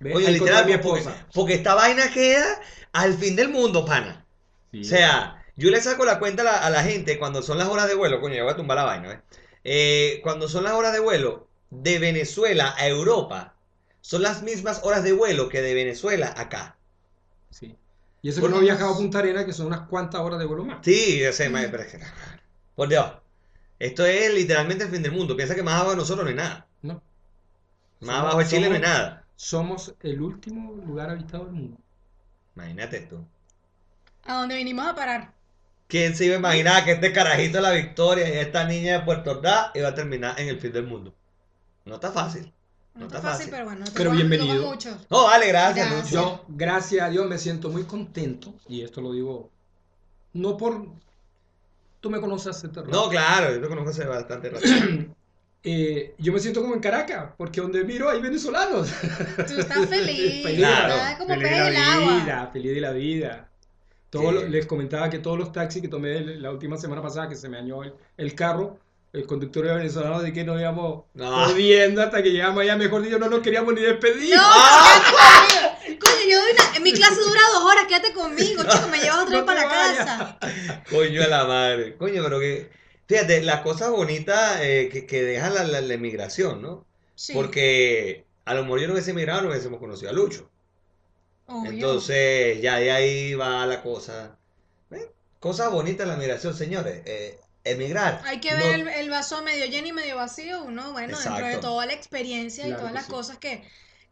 [0.00, 0.16] ¿Ves?
[0.16, 1.26] Oye, literal, mi porque, esposa.
[1.34, 2.58] porque esta vaina queda
[2.92, 4.24] al fin del mundo, pana.
[4.72, 4.80] Sí.
[4.80, 7.68] O sea, yo le saco la cuenta a la, a la gente cuando son las
[7.68, 8.20] horas de vuelo.
[8.20, 9.20] Coño, yo voy a tumbar la vaina, ¿eh?
[9.64, 13.54] Eh, cuando son las horas de vuelo de Venezuela a Europa,
[14.00, 16.76] son las mismas horas de vuelo que de Venezuela acá.
[17.50, 17.76] Sí.
[18.22, 20.38] Y eso que Por no he viajado a Punta Arena, que son unas cuantas horas
[20.38, 20.78] de vuelo más.
[20.82, 22.00] Sí, yo sé, ma- pero es que-
[22.74, 23.12] Por Dios.
[23.78, 25.36] Esto es literalmente el fin del mundo.
[25.36, 26.66] Piensa que más abajo de nosotros no hay nada.
[26.82, 26.94] No.
[28.00, 29.24] Más Somos- abajo de Chile no hay somos- nada.
[29.36, 31.78] Somos el último lugar habitado del mundo.
[32.56, 33.24] Imagínate tú.
[34.24, 35.32] A dónde vinimos a parar.
[35.88, 39.04] ¿Quién se iba a imaginar que este carajito de la victoria y esta niña de
[39.04, 41.12] Puerto Ordaz iba a terminar en el fin del mundo?
[41.84, 42.52] No está fácil.
[42.94, 43.50] No, No está está fácil, fácil.
[43.50, 43.84] pero bueno.
[43.86, 44.66] te Pero bienvenido.
[44.68, 44.96] mucho.
[45.08, 46.12] No, vale, gracias, Gracias.
[46.12, 46.36] Lucho.
[46.38, 48.54] Yo, gracias a Dios, me siento muy contento.
[48.68, 49.50] Y esto lo digo,
[50.34, 50.86] no por...
[52.00, 52.84] Tú me conoces hace rato.
[52.84, 54.66] No, claro, yo te conozco hace bastante rato.
[55.62, 58.88] Eh, yo me siento como en Caracas, porque donde miro hay venezolanos.
[59.46, 60.42] Tú estás feliz.
[60.42, 60.88] Feliz, Claro.
[60.94, 61.18] ¿verdad?
[61.18, 62.14] Como feliz de el la agua.
[62.24, 63.48] vida, feliz de la vida.
[64.08, 67.36] Todo lo- les comentaba que todos los taxis que tomé la última semana pasada, que
[67.36, 68.78] se me dañó el, el carro,
[69.12, 71.30] el conductor era venezolano, así que nos íbamos No.
[71.48, 72.76] jodiendo hasta que llegamos allá.
[72.76, 74.34] Mejor dicho, no nos queríamos ni despedir.
[74.34, 75.76] No, ¡Ah!
[75.82, 79.30] Coño, yo doy una- mi clase dura dos horas, quédate conmigo, chico, me llevas otra
[79.32, 80.38] vez No para la casa.
[80.90, 81.96] Coño de la madre.
[81.96, 82.79] Coño, pero que.
[83.10, 86.86] Fíjate, las cosas bonitas eh, que, que deja la, la, la emigración, ¿no?
[87.14, 90.50] Sí, Porque a lo mejor yo no hubiese emigrado, no hubiésemos conocido a Lucho.
[91.46, 91.70] obvio.
[91.72, 94.38] Entonces, ya de ahí va la cosa.
[94.90, 95.10] ¿Eh?
[95.40, 97.02] Cosas bonitas la migración, señores.
[97.06, 98.20] Eh, emigrar.
[98.22, 101.46] Hay que no- ver el, el vaso medio lleno y medio vacío, uno, bueno, dentro
[101.46, 103.12] de toda la experiencia y todas las sí.
[103.12, 103.62] cosas que,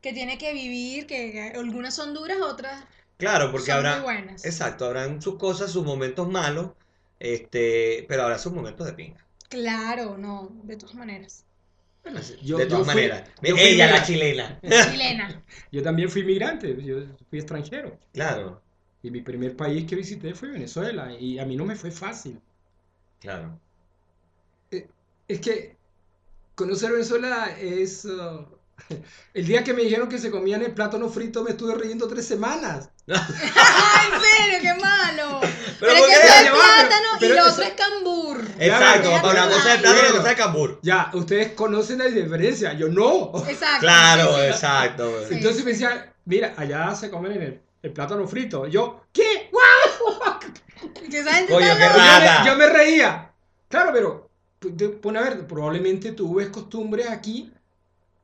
[0.00, 2.84] que tiene que vivir, que, que algunas son duras, otras
[3.16, 3.96] Claro, porque son habrá.
[3.96, 4.44] muy buenas.
[4.44, 6.72] Exacto, habrán sus cosas, sus momentos malos,
[7.18, 9.24] este, pero habrá sus momentos de pinga.
[9.48, 11.44] Claro, no, de todas maneras.
[12.02, 13.28] Bueno, yo, de todas maneras.
[13.40, 14.60] fui Ella, la chilena.
[14.90, 15.42] Chilena.
[15.72, 17.98] Yo también fui migrante, yo fui extranjero.
[18.12, 18.62] Claro,
[19.02, 21.12] Y mi primer país que visité fue Venezuela.
[21.18, 22.40] Y a mí no me fue fácil.
[23.20, 23.58] claro.
[25.28, 25.76] Es que
[26.54, 28.46] conocer Venezuela es uh,
[29.34, 32.26] El día que me dijeron que se comían el plátano frito me estuve riendo tres
[32.26, 32.88] semanas.
[33.08, 34.58] ¡Ay, en serio!
[34.62, 35.40] ¡Qué malo!
[35.80, 36.26] Pero, ¿por es que qué?
[36.26, 38.40] eso es plátano pero- y lo pero otro es cambur.
[38.58, 39.80] Exacto, para una cosa de va.
[39.82, 40.78] plátano y Pero- otra de cambur.
[40.82, 43.32] Ya, ustedes conocen la diferencia, yo no.
[43.48, 43.80] Exacto.
[43.80, 45.12] Claro, sí, exacto.
[45.28, 45.34] Sí.
[45.34, 48.66] Entonces me decían, mira, allá se comen el, el plátano frito.
[48.66, 49.50] Yo, ¿qué?
[49.52, 50.28] ¡Guau!
[51.10, 52.24] Que esa gente Coño, qué raro.
[52.26, 53.30] Yo me, yo me reía.
[53.68, 57.52] Claro, pero, pues, te- pone a ver, probablemente tú ves costumbres aquí.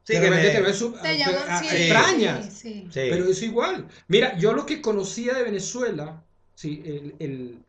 [0.05, 2.45] Sí, de que repente me- te ves sub- Te a- llaman, a- sí, extrañas.
[2.45, 2.89] Sí, sí.
[2.91, 3.01] Sí.
[3.11, 3.89] Pero es igual.
[4.09, 6.23] Mira, yo lo que conocía de Venezuela,
[6.55, 7.65] sí, el- el-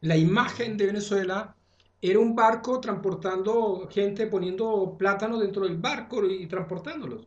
[0.00, 1.54] la imagen de Venezuela
[2.00, 7.26] era un barco transportando gente, poniendo plátanos dentro del barco y transportándolos.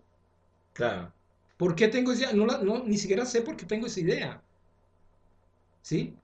[0.74, 1.12] Claro.
[1.58, 2.34] ¿Por qué tengo esa idea?
[2.34, 4.42] No, la- no, ni siquiera sé por qué tengo esa idea.
[5.82, 6.16] ¿Sí?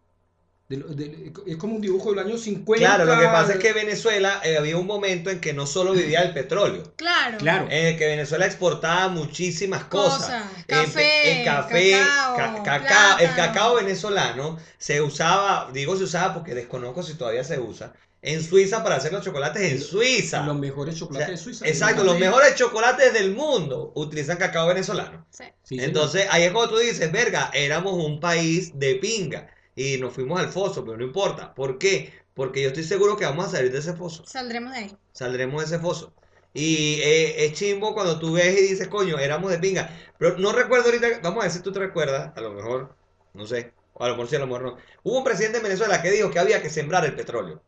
[0.71, 2.79] De lo- de- es como un dibujo del año 50.
[2.85, 5.91] Claro, lo que pasa es que Venezuela eh, había un momento en que no solo
[5.91, 7.37] vivía el petróleo, Claro.
[7.39, 7.67] Claro.
[7.69, 10.19] en el que Venezuela exportaba muchísimas cosas.
[10.21, 16.33] Cosas, café, en café, cacao, ca- cacao, el cacao venezolano se usaba, digo se usaba
[16.33, 17.91] porque desconozco si todavía se usa,
[18.21, 20.45] en Suiza para hacer los chocolates en Suiza.
[20.45, 21.67] Los mejores O chocolates sea, de Suiza.
[21.67, 25.25] exacto, los mejores chocolates del mundo utilizan cacao venezolano.
[25.31, 25.43] Sí.
[25.63, 25.85] Sí, señor.
[25.87, 29.49] Entonces, ahí es cuando tú dices, verga, éramos un país de pinga
[29.81, 31.53] y nos fuimos al foso, pero no importa.
[31.53, 32.13] ¿Por qué?
[32.33, 34.25] Porque yo estoy seguro que vamos a salir de ese foso.
[34.25, 34.97] Saldremos de ahí.
[35.11, 36.13] Saldremos de ese foso.
[36.53, 39.89] Y eh, es chimbo cuando tú ves y dices, coño, éramos de pinga.
[40.17, 42.95] Pero no recuerdo ahorita, vamos a ver si tú te recuerdas, a lo mejor,
[43.33, 44.77] no sé, o a lo mejor sí, a lo mejor no.
[45.03, 47.61] Hubo un presidente en Venezuela que dijo que había que sembrar el petróleo.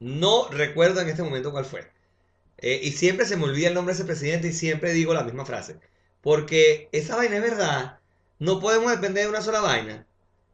[0.00, 1.90] No recuerdo en este momento cuál fue.
[2.58, 5.24] Eh, y siempre se me olvida el nombre de ese presidente y siempre digo la
[5.24, 5.78] misma frase.
[6.20, 8.00] Porque esa vaina es verdad.
[8.38, 10.06] No podemos depender de una sola vaina.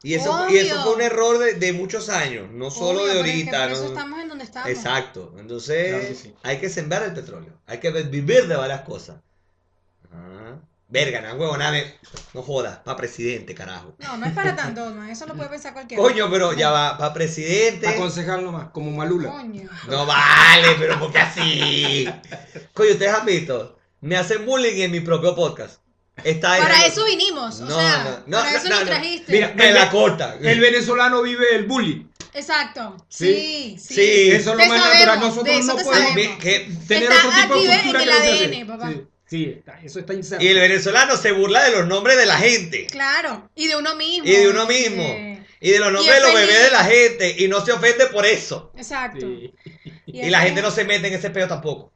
[0.07, 3.13] Y eso, y eso fue un error de, de muchos años, no solo Obvio, de
[3.23, 3.63] pero es que ahorita.
[3.65, 4.69] por eso estamos en donde estamos.
[4.71, 5.35] Exacto.
[5.39, 6.35] Entonces, Claro que sí.
[6.45, 7.53] hay que sembrar el petróleo.
[7.67, 9.17] Hay que vivir de varias cosas.
[10.13, 10.55] Ah.
[10.89, 11.73] Verga, no, huevona,
[12.33, 13.97] no jodas, pa' presidente, carajo.
[13.99, 15.11] No, no es para tanto, man.
[15.11, 16.01] Eso lo puede pensar cualquiera.
[16.01, 17.89] Coño, pero ya va, pa' presidente.
[17.89, 19.31] Aconsejar nomás, como Malula.
[19.31, 19.69] Coño.
[19.89, 22.09] No vale, pero ¿por qué así?
[22.73, 23.77] Coño, ustedes han visto.
[24.03, 25.81] Me hacen bullying en mi propio podcast.
[26.25, 27.61] Está Para eso vinimos.
[27.61, 28.87] O sea, no, no, para no, eso no, nos no.
[28.87, 29.33] trajiste.
[29.33, 30.37] Mira, Me la corta.
[30.41, 32.05] El venezolano vive el bullying.
[32.33, 32.97] Exacto.
[33.09, 33.77] Sí.
[33.79, 33.95] Sí, sí.
[33.95, 34.31] Sí.
[34.31, 35.21] Eso es lo más sabemos, natural.
[35.21, 36.39] de Nosotros eso no te podemos sabemos.
[36.43, 38.67] Que- tener Está otro tipo de cultura en el ADN, hace.
[38.67, 38.91] papá.
[38.91, 40.45] Sí, sí, está- eso está inserto.
[40.45, 42.87] Y el venezolano se burla de los nombres de la gente.
[42.87, 43.51] Claro.
[43.55, 44.27] Y de uno mismo.
[44.29, 45.03] Y de uno mismo.
[45.03, 46.47] Eh, Y de los Y nombres de los feliz.
[46.49, 47.37] bebés de la gente.
[47.39, 48.71] Y no se ofende por eso.
[48.77, 49.21] Exacto.
[49.27, 49.53] Sí.
[50.07, 51.93] Y la gente no se mete en ese peo tampoco.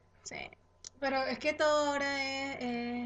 [1.01, 2.57] Pero es que todo ahora es,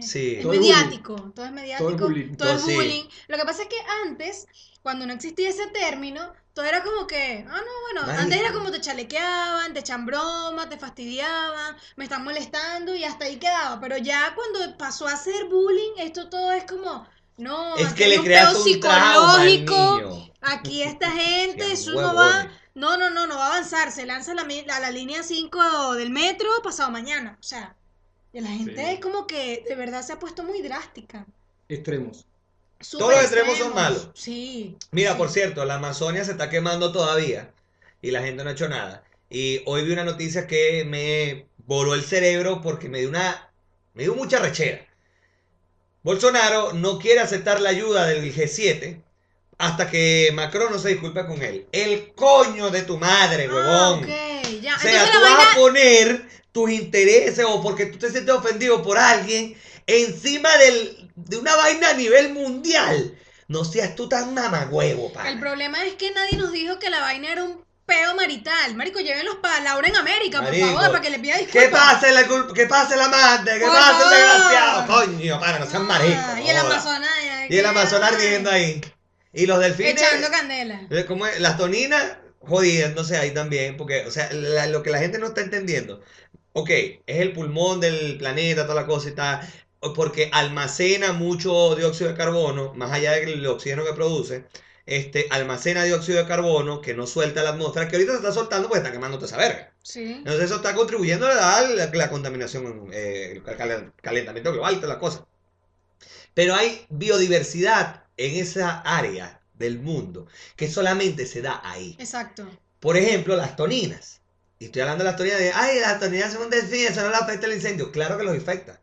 [0.03, 0.35] es- Sí.
[0.35, 1.15] es Todo mediático.
[1.33, 1.89] Todo es mediático.
[1.89, 2.35] Todo es bullying.
[2.35, 2.75] Todo es Todo sí.
[2.75, 3.03] bullying.
[3.29, 4.47] Lo que pasa es que antes,
[4.83, 8.69] cuando no existía ese término, todo era como que, ah, no, bueno, antes era como
[8.69, 13.79] te chalequeaban, te echan broma, te fastidiaban, me están molestando y hasta ahí quedaba.
[13.79, 18.07] Pero ya cuando pasó a ser bullying, esto todo es como, no, Es aquí que
[18.09, 20.31] le un creas un psicológico.
[20.41, 22.49] Aquí esta gente, eso no va.
[22.73, 23.89] No, no, no, no va a avanzar.
[23.91, 27.37] Se lanza a la, a la línea 5 del metro pasado mañana.
[27.39, 27.75] O sea,
[28.35, 28.91] y la gente Sí.
[28.93, 31.25] es como que de verdad se ha puesto muy drástica.
[31.69, 32.25] Extremos.
[32.91, 34.09] Todos los extremos son malos.
[34.13, 34.75] Sí.
[34.91, 35.17] Mira, sí.
[35.17, 37.51] por cierto, la Amazonia se está quemando todavía
[38.01, 39.03] y la gente no ha hecho nada.
[39.29, 43.49] Y hoy vi una noticia que me voló el cerebro porque me dio una,
[43.93, 44.85] me dio mucha rechera.
[46.03, 49.01] Bolsonaro no quiere aceptar la ayuda del G7
[49.57, 51.65] hasta que Macron no se disculpe con él.
[51.71, 54.03] El coño de tu madre, Ah, huevón.
[54.03, 54.09] ok,
[54.61, 54.75] ya.
[54.75, 55.51] O sea, Entonces tú vas vaina.
[55.51, 61.35] a poner tus intereses o porque tú te sientes ofendido por alguien encima del, de
[61.35, 63.13] una vaina a nivel mundial.
[63.49, 65.27] No seas tú tan mamagüevo, pa.
[65.29, 68.73] El problema es que nadie nos dijo que la vaina era un peo marital.
[68.73, 71.63] Marico, llévenlos para Laura en América, por favor, para que le pida disculpas.
[71.65, 74.87] Que pase, la, cul- que pase el amante, que pase el desgraciado.
[74.87, 76.39] Coño, para, no sean Ah, maricos.
[76.45, 76.57] Y el.
[76.57, 77.09] Amazonas.
[77.49, 78.81] Y el Amazonas ardiendo ahí.
[79.33, 80.01] Y los delfines.
[80.01, 80.87] Echando candela.
[80.89, 81.37] Eh, ¿Cómo es?
[81.41, 85.41] Las toninas jodiéndose ahí también, porque, o sea, la- lo que la gente no está
[85.41, 86.01] entendiendo,
[86.55, 89.41] ok, es el pulmón del planeta, toda la cosa y tal,
[89.95, 94.45] porque almacena mucho dióxido de carbono, más allá del oxígeno que produce,
[94.85, 98.67] este, almacena dióxido de carbono que no suelta la atmósfera, que ahorita se está soltando
[98.67, 99.73] porque está quemando toda esa verga.
[99.83, 100.03] Sí.
[100.19, 104.99] Entonces eso está contribuyendo a la, la contaminación, eh, el cal- calentamiento global, toda la
[104.99, 105.25] cosa.
[106.33, 111.95] Pero hay biodiversidad en esa área del mundo que solamente se da ahí.
[111.99, 112.47] Exacto.
[112.79, 114.21] Por ejemplo, las toninas.
[114.65, 117.09] Y estoy hablando de las toninas de, ay, las toninas son un delfín, eso no
[117.09, 117.91] le afecta el incendio.
[117.91, 118.81] Claro que los afecta.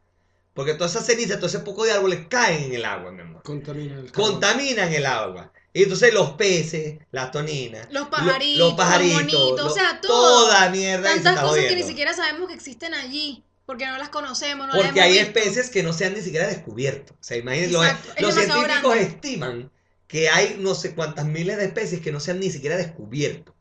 [0.54, 3.42] Porque todas esas cenizas, todo ese poco de árboles caen en el agua, mi amor.
[3.42, 4.30] Contamina el carbón.
[4.32, 5.52] Contaminan el agua.
[5.72, 9.74] Y entonces los peces, las toninas, Los lo- pajaritos, los pajaritos, los monitos, lo- o
[9.74, 10.46] sea, todo.
[10.46, 13.42] toda mierda Tantas cosas que ni siquiera sabemos que existen allí.
[13.66, 15.38] Porque no las conocemos, no las Porque hemos hay visto.
[15.40, 17.14] especies que no se han ni siquiera descubierto.
[17.14, 17.84] O sea, imagínense, los,
[18.20, 19.00] los científicos grande.
[19.02, 19.72] estiman
[20.06, 23.52] que hay no sé cuántas miles de especies que no se han ni siquiera descubierto.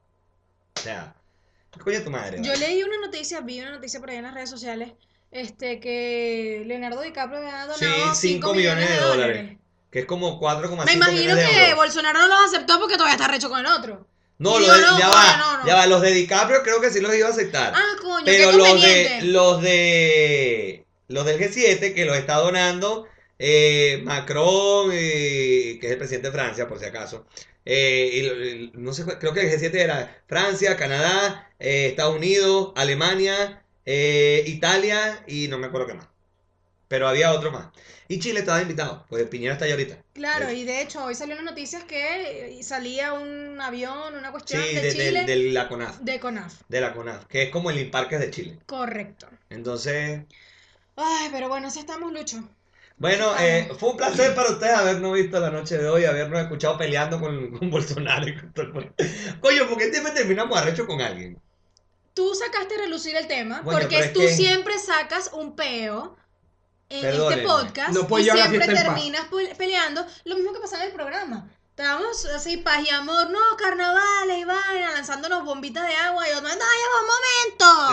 [0.75, 1.20] O sea, ¿qué
[1.79, 2.37] coño es tu madre?
[2.41, 2.67] Yo vale?
[2.67, 4.91] leí una noticia, vi una noticia por ahí en las redes sociales,
[5.31, 9.57] este, que Leonardo DiCaprio había donado Sí, 5 cinco millones de dólares.
[9.89, 11.73] Que es como 4,5 Me imagino millones que.
[11.73, 14.07] Bolsonaro no los aceptó porque todavía está recho con el otro.
[14.37, 15.67] No, de- no, ya coño, va, no, no.
[15.67, 15.85] ya va.
[15.87, 17.73] Los de DiCaprio creo que sí los iba a aceptar.
[17.75, 23.05] Ah, coño, Pero qué los de los de los del G7 que los está donando
[23.37, 27.25] eh, Macron, eh, que es el presidente de Francia, por si acaso.
[27.65, 33.63] Eh, y no sé, creo que el G7 era Francia, Canadá, eh, Estados Unidos, Alemania,
[33.85, 36.07] eh, Italia y no me acuerdo qué más.
[36.87, 37.67] Pero había otro más.
[38.07, 40.03] Y Chile estaba invitado, pues Piñera está ahí ahorita.
[40.13, 44.31] Claro, De- y de hecho hoy salieron noticias que eh, salía un avión, una Sí,
[44.31, 45.99] cuestión de, de, de- Chile, de la CONAF.
[45.99, 46.53] de CONAF.
[46.67, 48.59] De la CONAF, que es como el Imparques de Chile.
[48.65, 49.27] Correcto.
[49.49, 50.21] Entonces,
[50.95, 52.47] Ay, pero bueno, así estamos, Lucho.
[53.01, 56.77] Bueno, eh, fue un placer para ustedes habernos visto la noche de hoy, habernos escuchado
[56.77, 58.93] peleando con, con Bolsonaro y con todo el mundo.
[59.39, 61.41] Coño, ¿por qué siempre terminamos arrecho con alguien?
[62.13, 65.55] Tú sacaste a relucir el tema Coño, pero porque es tú que- siempre sacas un
[65.55, 66.15] peo
[66.89, 67.41] en Perdónenme.
[67.41, 68.95] este podcast No y llevar la siempre fiesta en paz.
[68.95, 70.05] terminas pe- peleando.
[70.25, 71.49] Lo mismo que pasaba en el programa.
[71.71, 76.41] Estábamos así, paz y amor, no, carnavales y vaina, lanzándonos bombitas de agua y yo,
[76.41, 77.07] no, no, ya va un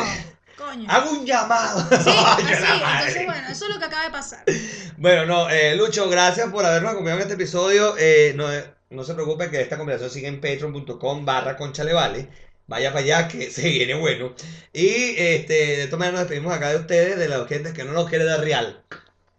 [0.04, 0.34] momento.
[0.58, 0.90] Coño.
[0.90, 1.80] Hago un llamado.
[1.80, 4.44] Sí, así, entonces bueno, eso es lo que acaba de pasar.
[4.96, 7.94] Bueno, no, eh, Lucho, gracias por habernos acompañado en este episodio.
[7.96, 8.48] Eh, no,
[8.90, 12.28] no se preocupen que esta conversación sigue en patreon.com barra conchalevale.
[12.66, 14.34] Vaya para allá que se viene bueno.
[14.72, 17.92] Y este, de todas maneras nos despedimos acá de ustedes, de la gente que no
[17.92, 18.82] nos quiere dar real.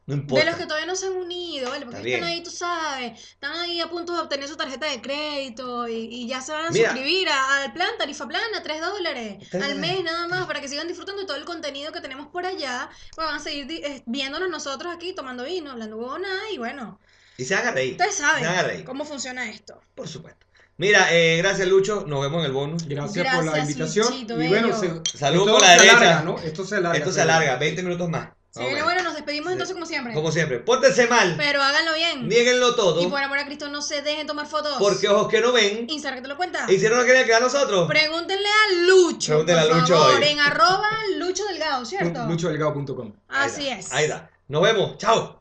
[0.10, 0.44] No importa.
[0.44, 1.86] De los que todavía no se han unido, ¿vale?
[1.86, 5.00] Porque Está están ahí, tú sabes, están ahí a punto de obtener su tarjeta de
[5.02, 6.90] crédito y, y ya se van a Mira.
[6.90, 9.78] suscribir a- al plan, tarifa plana, 3 dólares Tres al dólares.
[9.80, 12.90] mes nada más, para que sigan disfrutando de todo el contenido que tenemos por allá.
[13.16, 17.00] Pues van a seguir di- eh, viéndonos nosotros aquí tomando vino, hablando huevona y bueno,
[17.38, 17.92] Y se hagan reír.
[17.92, 18.84] ustedes saben Se hagan reír.
[18.86, 19.80] cómo funciona esto.
[19.96, 20.46] Por supuesto.
[20.78, 22.06] Mira, eh, gracias Lucho.
[22.08, 22.88] Nos vemos en el bonus.
[22.88, 24.08] Gracias, por la invitación.
[24.08, 25.04] Luchito, y bueno, bello.
[25.06, 25.98] se, Salud esto por la se derecha.
[25.98, 26.40] alarga, ¿no?
[26.40, 26.98] Esto se alarga.
[26.98, 28.30] Esto se pero- alarga, 20 minutos más.
[28.60, 28.84] Vamos a ver.
[28.84, 29.54] bueno, nos despedimos Sí.
[29.54, 30.14] entonces como siempre.
[30.14, 32.28] Como siempre, pórtense mal, Pero háganlo bien.
[32.28, 34.76] nieguenlo todo, Y por amor a Cristo no se dejen tomar fotos.
[34.80, 36.66] porque ojos que no ven, Instagram que te lo cuenta.
[36.72, 37.88] hicieron lo que querían que a nosotros.
[37.88, 39.28] Pregúntenle a Lucho.
[39.28, 40.28] Pregúntenle a por Lucho favor, hoy.
[40.28, 42.26] en arroba Lucho Delgado, ¿cierto?
[42.26, 43.14] Luchodelgado.com.
[43.30, 43.92] Así es.
[43.92, 44.30] Ahí está.
[44.48, 44.98] Nos vemos.
[44.98, 45.39] Chao.